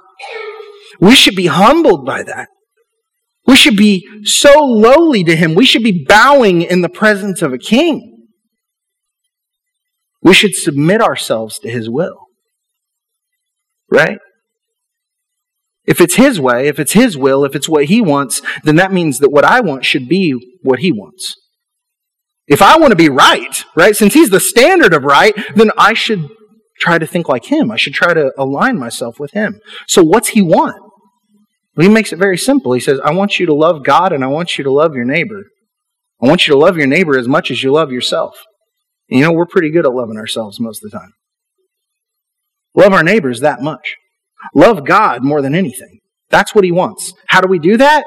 We 1.01 1.15
should 1.15 1.35
be 1.35 1.47
humbled 1.47 2.07
by 2.07 2.23
that. 2.23 2.49
We 3.47 3.57
should 3.57 3.77
be 3.77 4.07
so 4.25 4.53
lowly 4.59 5.23
to 5.25 5.37
him. 5.37 5.55
We 5.55 5.67
should 5.67 5.83
be 5.83 6.05
bowing 6.09 6.63
in 6.63 6.81
the 6.81 6.89
presence 6.89 7.43
of 7.43 7.53
a 7.53 7.59
king. 7.59 8.29
We 10.23 10.33
should 10.33 10.55
submit 10.55 11.03
ourselves 11.03 11.59
to 11.61 11.71
his 11.71 11.91
will. 11.91 12.27
Right? 13.91 14.19
If 15.85 16.01
it's 16.01 16.15
his 16.15 16.41
way, 16.41 16.69
if 16.69 16.79
it's 16.79 16.93
his 16.93 17.17
will, 17.17 17.45
if 17.45 17.55
it's 17.55 17.69
what 17.69 17.85
he 17.85 18.01
wants, 18.01 18.41
then 18.63 18.77
that 18.77 18.93
means 18.93 19.19
that 19.19 19.31
what 19.31 19.45
I 19.45 19.61
want 19.61 19.85
should 19.85 20.09
be 20.09 20.35
what 20.63 20.79
he 20.79 20.91
wants. 20.91 21.37
If 22.47 22.63
I 22.63 22.79
want 22.79 22.91
to 22.93 22.97
be 22.97 23.09
right, 23.11 23.65
right, 23.77 23.95
since 23.95 24.15
he's 24.15 24.31
the 24.31 24.41
standard 24.41 24.95
of 24.95 25.05
right, 25.05 25.35
then 25.55 25.71
I 25.77 25.93
should 25.93 26.29
try 26.79 26.99
to 26.99 27.07
think 27.07 27.29
like 27.29 27.47
him. 27.47 27.71
I 27.71 27.77
should 27.77 27.95
try 27.95 28.15
to 28.15 28.33
align 28.39 28.79
myself 28.79 29.21
with 29.21 29.33
him. 29.33 29.61
So 29.87 30.03
what's 30.03 30.29
he 30.29 30.43
want? 30.43 30.84
He 31.77 31.89
makes 31.89 32.13
it 32.13 32.19
very 32.19 32.39
simple. 32.39 32.73
He 32.73 32.81
says, 32.81 33.01
I 33.05 33.13
want 33.13 33.41
you 33.41 33.47
to 33.47 33.55
love 33.55 33.83
God 33.83 34.13
and 34.13 34.23
I 34.23 34.29
want 34.29 34.57
you 34.57 34.65
to 34.65 34.73
love 34.73 34.95
your 34.95 35.05
neighbor. 35.05 35.45
I 36.23 36.29
want 36.29 36.47
you 36.47 36.53
to 36.55 36.59
love 36.59 36.77
your 36.77 36.87
neighbor 36.87 37.19
as 37.19 37.27
much 37.27 37.51
as 37.51 37.63
you 37.63 37.73
love 37.73 37.91
yourself. 37.91 38.37
And 39.11 39.19
you 39.19 39.25
know, 39.25 39.33
we're 39.33 39.47
pretty 39.47 39.71
good 39.71 39.85
at 39.85 39.93
loving 39.93 40.17
ourselves 40.17 40.61
most 40.61 40.85
of 40.85 40.91
the 40.91 40.99
time. 40.99 41.13
Love 42.75 42.93
our 42.93 43.03
neighbors 43.03 43.41
that 43.41 43.61
much. 43.61 43.97
Love 44.55 44.85
God 44.85 45.25
more 45.25 45.43
than 45.43 45.55
anything. 45.55 46.01
That's 46.31 46.55
what 46.55 46.65
he 46.65 46.73
wants. 46.73 47.13
How 47.27 47.41
do 47.41 47.49
we 47.49 47.59
do 47.59 47.77
that? 47.77 48.05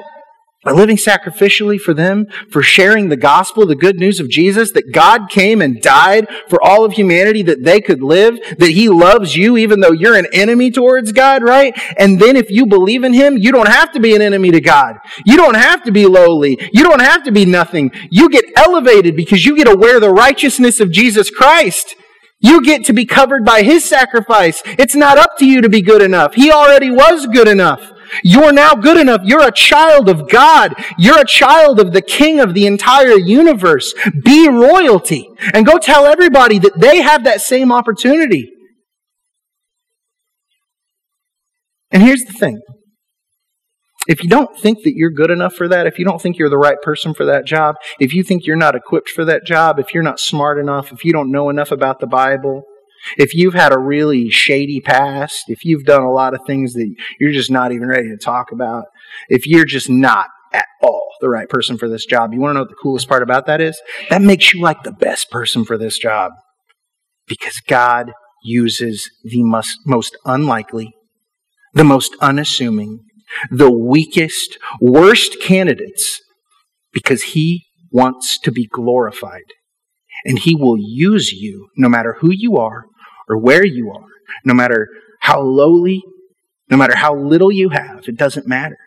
By 0.68 0.74
living 0.74 0.98
sacrificially 0.98 1.80
for 1.80 1.94
them, 1.94 2.26
for 2.50 2.62
sharing 2.62 3.08
the 3.08 3.16
gospel, 3.16 3.64
the 3.64 3.74
good 3.74 3.96
news 3.96 4.20
of 4.20 4.28
Jesus, 4.28 4.72
that 4.72 4.92
God 4.92 5.30
came 5.30 5.62
and 5.62 5.80
died 5.80 6.28
for 6.50 6.62
all 6.62 6.84
of 6.84 6.92
humanity, 6.92 7.42
that 7.44 7.64
they 7.64 7.80
could 7.80 8.02
live, 8.02 8.38
that 8.58 8.72
He 8.72 8.90
loves 8.90 9.34
you 9.34 9.56
even 9.56 9.80
though 9.80 9.92
you're 9.92 10.14
an 10.14 10.26
enemy 10.30 10.70
towards 10.70 11.12
God, 11.12 11.42
right? 11.42 11.74
And 11.96 12.20
then 12.20 12.36
if 12.36 12.50
you 12.50 12.66
believe 12.66 13.02
in 13.02 13.14
Him, 13.14 13.38
you 13.38 13.50
don't 13.50 13.68
have 13.68 13.92
to 13.92 14.00
be 14.00 14.14
an 14.14 14.20
enemy 14.20 14.50
to 14.50 14.60
God. 14.60 14.96
You 15.24 15.38
don't 15.38 15.56
have 15.56 15.84
to 15.84 15.90
be 15.90 16.04
lowly. 16.04 16.58
You 16.70 16.84
don't 16.84 17.00
have 17.00 17.22
to 17.24 17.32
be 17.32 17.46
nothing. 17.46 17.90
You 18.10 18.28
get 18.28 18.44
elevated 18.54 19.16
because 19.16 19.46
you 19.46 19.56
get 19.56 19.74
aware 19.74 19.98
the 20.00 20.10
righteousness 20.10 20.80
of 20.80 20.92
Jesus 20.92 21.30
Christ. 21.30 21.94
You 22.40 22.62
get 22.62 22.84
to 22.84 22.92
be 22.92 23.06
covered 23.06 23.42
by 23.42 23.62
His 23.62 23.86
sacrifice. 23.86 24.62
It's 24.66 24.94
not 24.94 25.16
up 25.16 25.38
to 25.38 25.46
you 25.46 25.62
to 25.62 25.70
be 25.70 25.80
good 25.80 26.02
enough. 26.02 26.34
He 26.34 26.52
already 26.52 26.90
was 26.90 27.26
good 27.26 27.48
enough. 27.48 27.90
You're 28.22 28.52
now 28.52 28.74
good 28.74 28.96
enough. 28.96 29.22
You're 29.24 29.46
a 29.46 29.52
child 29.52 30.08
of 30.08 30.28
God. 30.28 30.74
You're 30.98 31.20
a 31.20 31.26
child 31.26 31.80
of 31.80 31.92
the 31.92 32.02
King 32.02 32.40
of 32.40 32.54
the 32.54 32.66
entire 32.66 33.18
universe. 33.18 33.94
Be 34.24 34.48
royalty. 34.48 35.28
And 35.54 35.66
go 35.66 35.78
tell 35.78 36.06
everybody 36.06 36.58
that 36.58 36.78
they 36.78 37.00
have 37.00 37.24
that 37.24 37.40
same 37.40 37.72
opportunity. 37.72 38.50
And 41.90 42.02
here's 42.02 42.24
the 42.24 42.32
thing. 42.32 42.60
If 44.06 44.22
you 44.22 44.30
don't 44.30 44.58
think 44.58 44.84
that 44.84 44.94
you're 44.94 45.10
good 45.10 45.30
enough 45.30 45.54
for 45.54 45.68
that, 45.68 45.86
if 45.86 45.98
you 45.98 46.04
don't 46.04 46.20
think 46.20 46.38
you're 46.38 46.48
the 46.48 46.56
right 46.56 46.80
person 46.80 47.12
for 47.12 47.26
that 47.26 47.44
job, 47.44 47.76
if 48.00 48.14
you 48.14 48.22
think 48.22 48.46
you're 48.46 48.56
not 48.56 48.74
equipped 48.74 49.10
for 49.10 49.24
that 49.26 49.44
job, 49.44 49.78
if 49.78 49.92
you're 49.92 50.02
not 50.02 50.18
smart 50.18 50.58
enough, 50.58 50.92
if 50.92 51.04
you 51.04 51.12
don't 51.12 51.30
know 51.30 51.50
enough 51.50 51.70
about 51.70 52.00
the 52.00 52.06
Bible, 52.06 52.62
if 53.16 53.34
you've 53.34 53.54
had 53.54 53.72
a 53.72 53.78
really 53.78 54.30
shady 54.30 54.80
past, 54.80 55.44
if 55.48 55.64
you've 55.64 55.84
done 55.84 56.02
a 56.02 56.12
lot 56.12 56.34
of 56.34 56.40
things 56.46 56.74
that 56.74 56.94
you're 57.20 57.32
just 57.32 57.50
not 57.50 57.72
even 57.72 57.88
ready 57.88 58.08
to 58.08 58.16
talk 58.16 58.52
about, 58.52 58.84
if 59.28 59.46
you're 59.46 59.64
just 59.64 59.88
not 59.88 60.28
at 60.52 60.66
all 60.82 61.08
the 61.20 61.28
right 61.28 61.48
person 61.48 61.76
for 61.76 61.88
this 61.88 62.06
job, 62.06 62.32
you 62.32 62.40
want 62.40 62.50
to 62.50 62.54
know 62.54 62.60
what 62.60 62.70
the 62.70 62.76
coolest 62.82 63.08
part 63.08 63.22
about 63.22 63.46
that 63.46 63.60
is? 63.60 63.80
That 64.10 64.22
makes 64.22 64.52
you 64.52 64.60
like 64.60 64.82
the 64.82 64.92
best 64.92 65.30
person 65.30 65.64
for 65.64 65.76
this 65.76 65.98
job. 65.98 66.32
Because 67.26 67.60
God 67.66 68.12
uses 68.42 69.10
the 69.22 69.42
most, 69.42 69.78
most 69.84 70.16
unlikely, 70.24 70.94
the 71.74 71.84
most 71.84 72.16
unassuming, 72.20 73.00
the 73.50 73.70
weakest, 73.70 74.58
worst 74.80 75.40
candidates 75.42 76.20
because 76.92 77.22
He 77.22 77.66
wants 77.90 78.38
to 78.40 78.50
be 78.50 78.66
glorified. 78.66 79.52
And 80.24 80.38
He 80.38 80.54
will 80.54 80.76
use 80.78 81.32
you 81.32 81.68
no 81.76 81.88
matter 81.88 82.16
who 82.20 82.32
you 82.32 82.56
are 82.56 82.84
or 83.28 83.38
where 83.38 83.64
you 83.64 83.90
are, 83.90 84.06
no 84.44 84.54
matter 84.54 84.88
how 85.20 85.40
lowly, 85.40 86.02
no 86.70 86.76
matter 86.76 86.96
how 86.96 87.14
little 87.14 87.52
you 87.52 87.70
have, 87.70 88.08
it 88.08 88.16
doesn't 88.16 88.46
matter. 88.46 88.78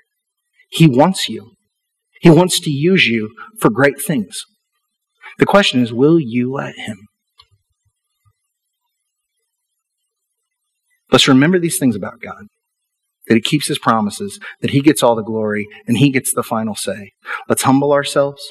He 0.69 0.87
wants 0.87 1.27
you. 1.27 1.51
He 2.21 2.29
wants 2.29 2.59
to 2.61 2.69
use 2.69 3.07
you 3.07 3.29
for 3.59 3.69
great 3.69 4.01
things. 4.01 4.43
The 5.39 5.45
question 5.45 5.81
is, 5.81 5.91
will 5.91 6.19
you 6.19 6.53
let 6.53 6.75
Him? 6.75 7.07
Let's 11.11 11.27
remember 11.27 11.59
these 11.59 11.77
things 11.77 11.95
about 11.95 12.21
God 12.21 12.45
that 13.27 13.35
He 13.35 13.41
keeps 13.41 13.67
His 13.67 13.79
promises, 13.79 14.39
that 14.61 14.71
He 14.71 14.81
gets 14.81 15.03
all 15.03 15.15
the 15.15 15.23
glory, 15.23 15.67
and 15.87 15.97
He 15.97 16.11
gets 16.11 16.33
the 16.33 16.43
final 16.43 16.75
say. 16.75 17.11
Let's 17.49 17.63
humble 17.63 17.91
ourselves. 17.91 18.41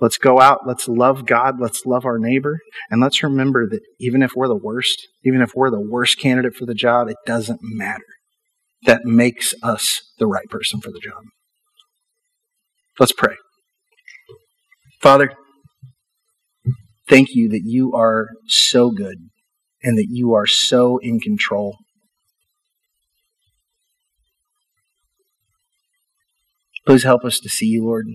Let's 0.00 0.16
go 0.16 0.40
out. 0.40 0.60
Let's 0.66 0.86
love 0.86 1.26
God. 1.26 1.60
Let's 1.60 1.84
love 1.84 2.04
our 2.04 2.18
neighbor. 2.18 2.60
And 2.90 3.00
let's 3.00 3.22
remember 3.22 3.68
that 3.68 3.80
even 3.98 4.22
if 4.22 4.32
we're 4.36 4.48
the 4.48 4.56
worst, 4.56 5.08
even 5.24 5.40
if 5.40 5.52
we're 5.54 5.70
the 5.70 5.80
worst 5.80 6.20
candidate 6.20 6.54
for 6.54 6.66
the 6.66 6.74
job, 6.74 7.08
it 7.08 7.16
doesn't 7.26 7.60
matter. 7.62 8.04
That 8.84 9.04
makes 9.04 9.54
us 9.62 10.02
the 10.18 10.26
right 10.28 10.48
person 10.48 10.80
for 10.80 10.90
the 10.90 11.00
job. 11.00 11.24
Let's 13.00 13.12
pray. 13.12 13.34
Father, 15.00 15.32
thank 17.08 17.34
you 17.34 17.48
that 17.48 17.62
you 17.64 17.92
are 17.94 18.28
so 18.46 18.90
good 18.90 19.16
and 19.82 19.98
that 19.98 20.08
you 20.10 20.32
are 20.32 20.46
so 20.46 20.98
in 20.98 21.18
control. 21.18 21.76
Please 26.86 27.02
help 27.02 27.24
us 27.24 27.38
to 27.40 27.48
see 27.48 27.66
you, 27.66 27.84
Lord. 27.84 28.06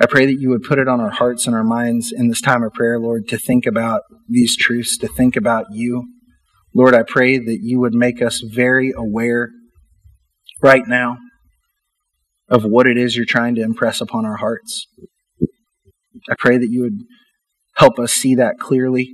I 0.00 0.06
pray 0.06 0.24
that 0.24 0.40
you 0.40 0.48
would 0.48 0.62
put 0.62 0.78
it 0.78 0.88
on 0.88 0.98
our 0.98 1.10
hearts 1.10 1.46
and 1.46 1.54
our 1.54 1.62
minds 1.62 2.10
in 2.10 2.28
this 2.28 2.40
time 2.40 2.62
of 2.62 2.72
prayer, 2.72 2.98
Lord, 2.98 3.28
to 3.28 3.38
think 3.38 3.66
about 3.66 4.02
these 4.26 4.56
truths, 4.56 4.96
to 4.98 5.08
think 5.08 5.36
about 5.36 5.66
you. 5.72 6.08
Lord, 6.74 6.94
I 6.94 7.02
pray 7.02 7.36
that 7.36 7.58
you 7.60 7.78
would 7.80 7.92
make 7.92 8.22
us 8.22 8.40
very 8.40 8.94
aware 8.96 9.50
right 10.62 10.86
now 10.86 11.18
of 12.48 12.64
what 12.64 12.86
it 12.86 12.96
is 12.96 13.14
you're 13.14 13.26
trying 13.26 13.54
to 13.56 13.62
impress 13.62 14.00
upon 14.00 14.24
our 14.24 14.36
hearts. 14.36 14.86
I 16.30 16.34
pray 16.38 16.56
that 16.56 16.70
you 16.70 16.80
would 16.80 16.98
help 17.76 17.98
us 17.98 18.12
see 18.12 18.34
that 18.36 18.58
clearly. 18.58 19.10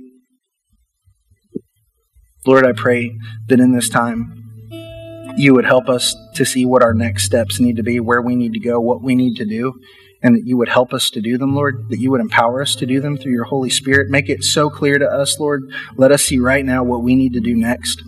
Lord, 2.45 2.65
I 2.65 2.71
pray 2.71 3.11
that 3.47 3.59
in 3.59 3.73
this 3.73 3.89
time, 3.89 4.33
you 5.35 5.53
would 5.53 5.65
help 5.65 5.89
us 5.89 6.15
to 6.35 6.45
see 6.45 6.65
what 6.65 6.81
our 6.81 6.93
next 6.93 7.25
steps 7.25 7.59
need 7.59 7.75
to 7.75 7.83
be, 7.83 7.99
where 7.99 8.21
we 8.21 8.35
need 8.35 8.53
to 8.53 8.59
go, 8.59 8.79
what 8.79 9.03
we 9.03 9.15
need 9.15 9.35
to 9.35 9.45
do, 9.45 9.73
and 10.21 10.35
that 10.35 10.45
you 10.45 10.57
would 10.57 10.69
help 10.69 10.93
us 10.93 11.09
to 11.11 11.21
do 11.21 11.37
them, 11.37 11.55
Lord, 11.55 11.89
that 11.89 11.99
you 11.99 12.11
would 12.11 12.21
empower 12.21 12.61
us 12.61 12.75
to 12.75 12.85
do 12.85 12.99
them 12.99 13.17
through 13.17 13.33
your 13.33 13.45
Holy 13.45 13.69
Spirit. 13.69 14.09
Make 14.09 14.29
it 14.29 14.43
so 14.43 14.69
clear 14.69 14.97
to 14.97 15.05
us, 15.05 15.39
Lord. 15.39 15.63
Let 15.95 16.11
us 16.11 16.23
see 16.23 16.39
right 16.39 16.65
now 16.65 16.83
what 16.83 17.03
we 17.03 17.15
need 17.15 17.33
to 17.33 17.39
do 17.39 17.55
next. 17.55 18.03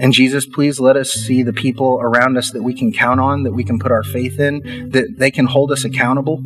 And 0.00 0.12
Jesus, 0.12 0.46
please 0.46 0.78
let 0.78 0.96
us 0.96 1.10
see 1.10 1.42
the 1.42 1.52
people 1.52 1.98
around 2.00 2.36
us 2.36 2.52
that 2.52 2.62
we 2.62 2.72
can 2.72 2.92
count 2.92 3.20
on, 3.20 3.42
that 3.42 3.52
we 3.52 3.64
can 3.64 3.78
put 3.78 3.90
our 3.90 4.04
faith 4.04 4.38
in, 4.38 4.90
that 4.90 5.18
they 5.18 5.30
can 5.30 5.46
hold 5.46 5.72
us 5.72 5.84
accountable 5.84 6.42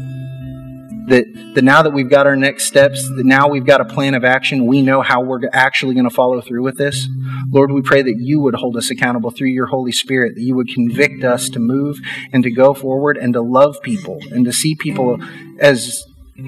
that, 1.09 1.53
that 1.55 1.63
now 1.63 1.83
that 1.83 1.91
we've 1.91 2.09
got 2.09 2.27
our 2.27 2.37
next 2.37 2.65
steps, 2.65 3.09
that 3.17 3.25
now 3.25 3.49
we've 3.49 3.67
got 3.67 3.81
a 3.81 3.85
plan 3.85 4.15
of 4.15 4.25
action, 4.25 4.67
we 4.67 4.83
know 4.83 5.03
how 5.03 5.23
we're 5.23 5.41
actually 5.53 5.95
going 5.95 6.09
to 6.09 6.15
follow 6.15 6.41
through 6.41 6.63
with 6.63 6.77
this. 6.77 7.09
Lord, 7.51 7.73
we 7.73 7.83
pray 7.83 8.03
that 8.03 8.17
you 8.19 8.41
would 8.41 8.55
hold 8.55 8.77
us 8.77 8.91
accountable 8.91 9.31
through 9.31 9.49
your 9.49 9.67
Holy 9.67 9.93
Spirit, 9.93 10.35
that 10.37 10.43
you 10.43 10.55
would 10.55 10.69
convict 10.69 11.25
us 11.25 11.49
to 11.51 11.59
move 11.59 11.99
and 12.33 12.43
to 12.45 12.51
go 12.51 12.75
forward 12.75 13.17
and 13.17 13.35
to 13.35 13.43
love 13.43 13.77
people 13.83 14.21
and 14.31 14.45
to 14.45 14.53
see 14.53 14.75
people 14.75 15.19
as 15.59 16.05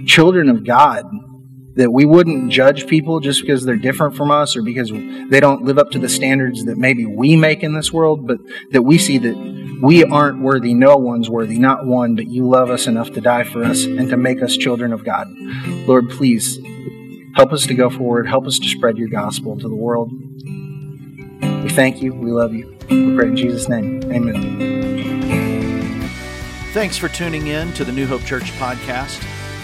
children 0.07 0.49
of 0.49 0.65
God. 0.65 1.05
That 1.77 1.91
we 1.93 2.05
wouldn't 2.05 2.53
judge 2.53 2.87
people 2.87 3.19
just 3.21 3.41
because 3.41 3.65
they're 3.65 3.77
different 3.77 4.17
from 4.17 4.31
us 4.31 4.57
or 4.57 4.63
because 4.63 4.93
they 5.29 5.41
don't 5.41 5.65
live 5.65 5.79
up 5.79 5.91
to 5.91 5.99
the 5.99 6.09
standards 6.09 6.65
that 6.67 6.79
maybe 6.79 7.05
we 7.05 7.37
make 7.37 7.63
in 7.65 7.75
this 7.75 7.93
world, 7.93 8.27
but 8.27 8.39
that 8.71 8.83
we 8.83 8.97
see 8.97 9.19
that 9.19 9.37
we 9.83 10.05
aren't 10.05 10.41
worthy, 10.41 10.73
no 10.73 10.97
one's 10.97 11.29
worthy, 11.29 11.59
not 11.59 11.85
one, 11.85 12.15
but 12.15 12.29
you 12.29 12.49
love 12.49 12.71
us 12.71 12.87
enough 12.87 13.11
to 13.13 13.21
die 13.21 13.43
for 13.43 13.65
us 13.65 13.85
and 13.85 14.09
to 14.11 14.17
make 14.17 14.41
us 14.41 14.57
children 14.57 14.93
of 14.93 15.05
God. 15.05 15.27
Lord, 15.87 16.11
please 16.11 16.59
help 17.35 17.53
us 17.53 17.67
to 17.67 17.75
go 17.75 17.91
forward. 17.91 18.27
Help 18.27 18.47
us 18.47 18.59
to 18.59 18.69
spread 18.69 18.97
your 18.97 19.09
gospel 19.09 19.59
to 19.59 19.69
the 19.69 19.75
world. 19.75 20.13
We 21.65 21.71
thank 21.71 22.01
you. 22.01 22.15
We 22.15 22.31
love 22.31 22.55
you. 22.55 22.77
We 22.89 23.17
pray 23.17 23.29
in 23.29 23.37
Jesus' 23.37 23.69
name. 23.69 24.03
Amen. 24.13 26.09
Thanks 26.73 26.97
for 26.97 27.09
tuning 27.09 27.47
in 27.49 27.73
to 27.75 27.85
the 27.85 27.93
New 27.93 28.07
Hope 28.07 28.25
Church 28.25 28.53
podcast. 28.53 29.34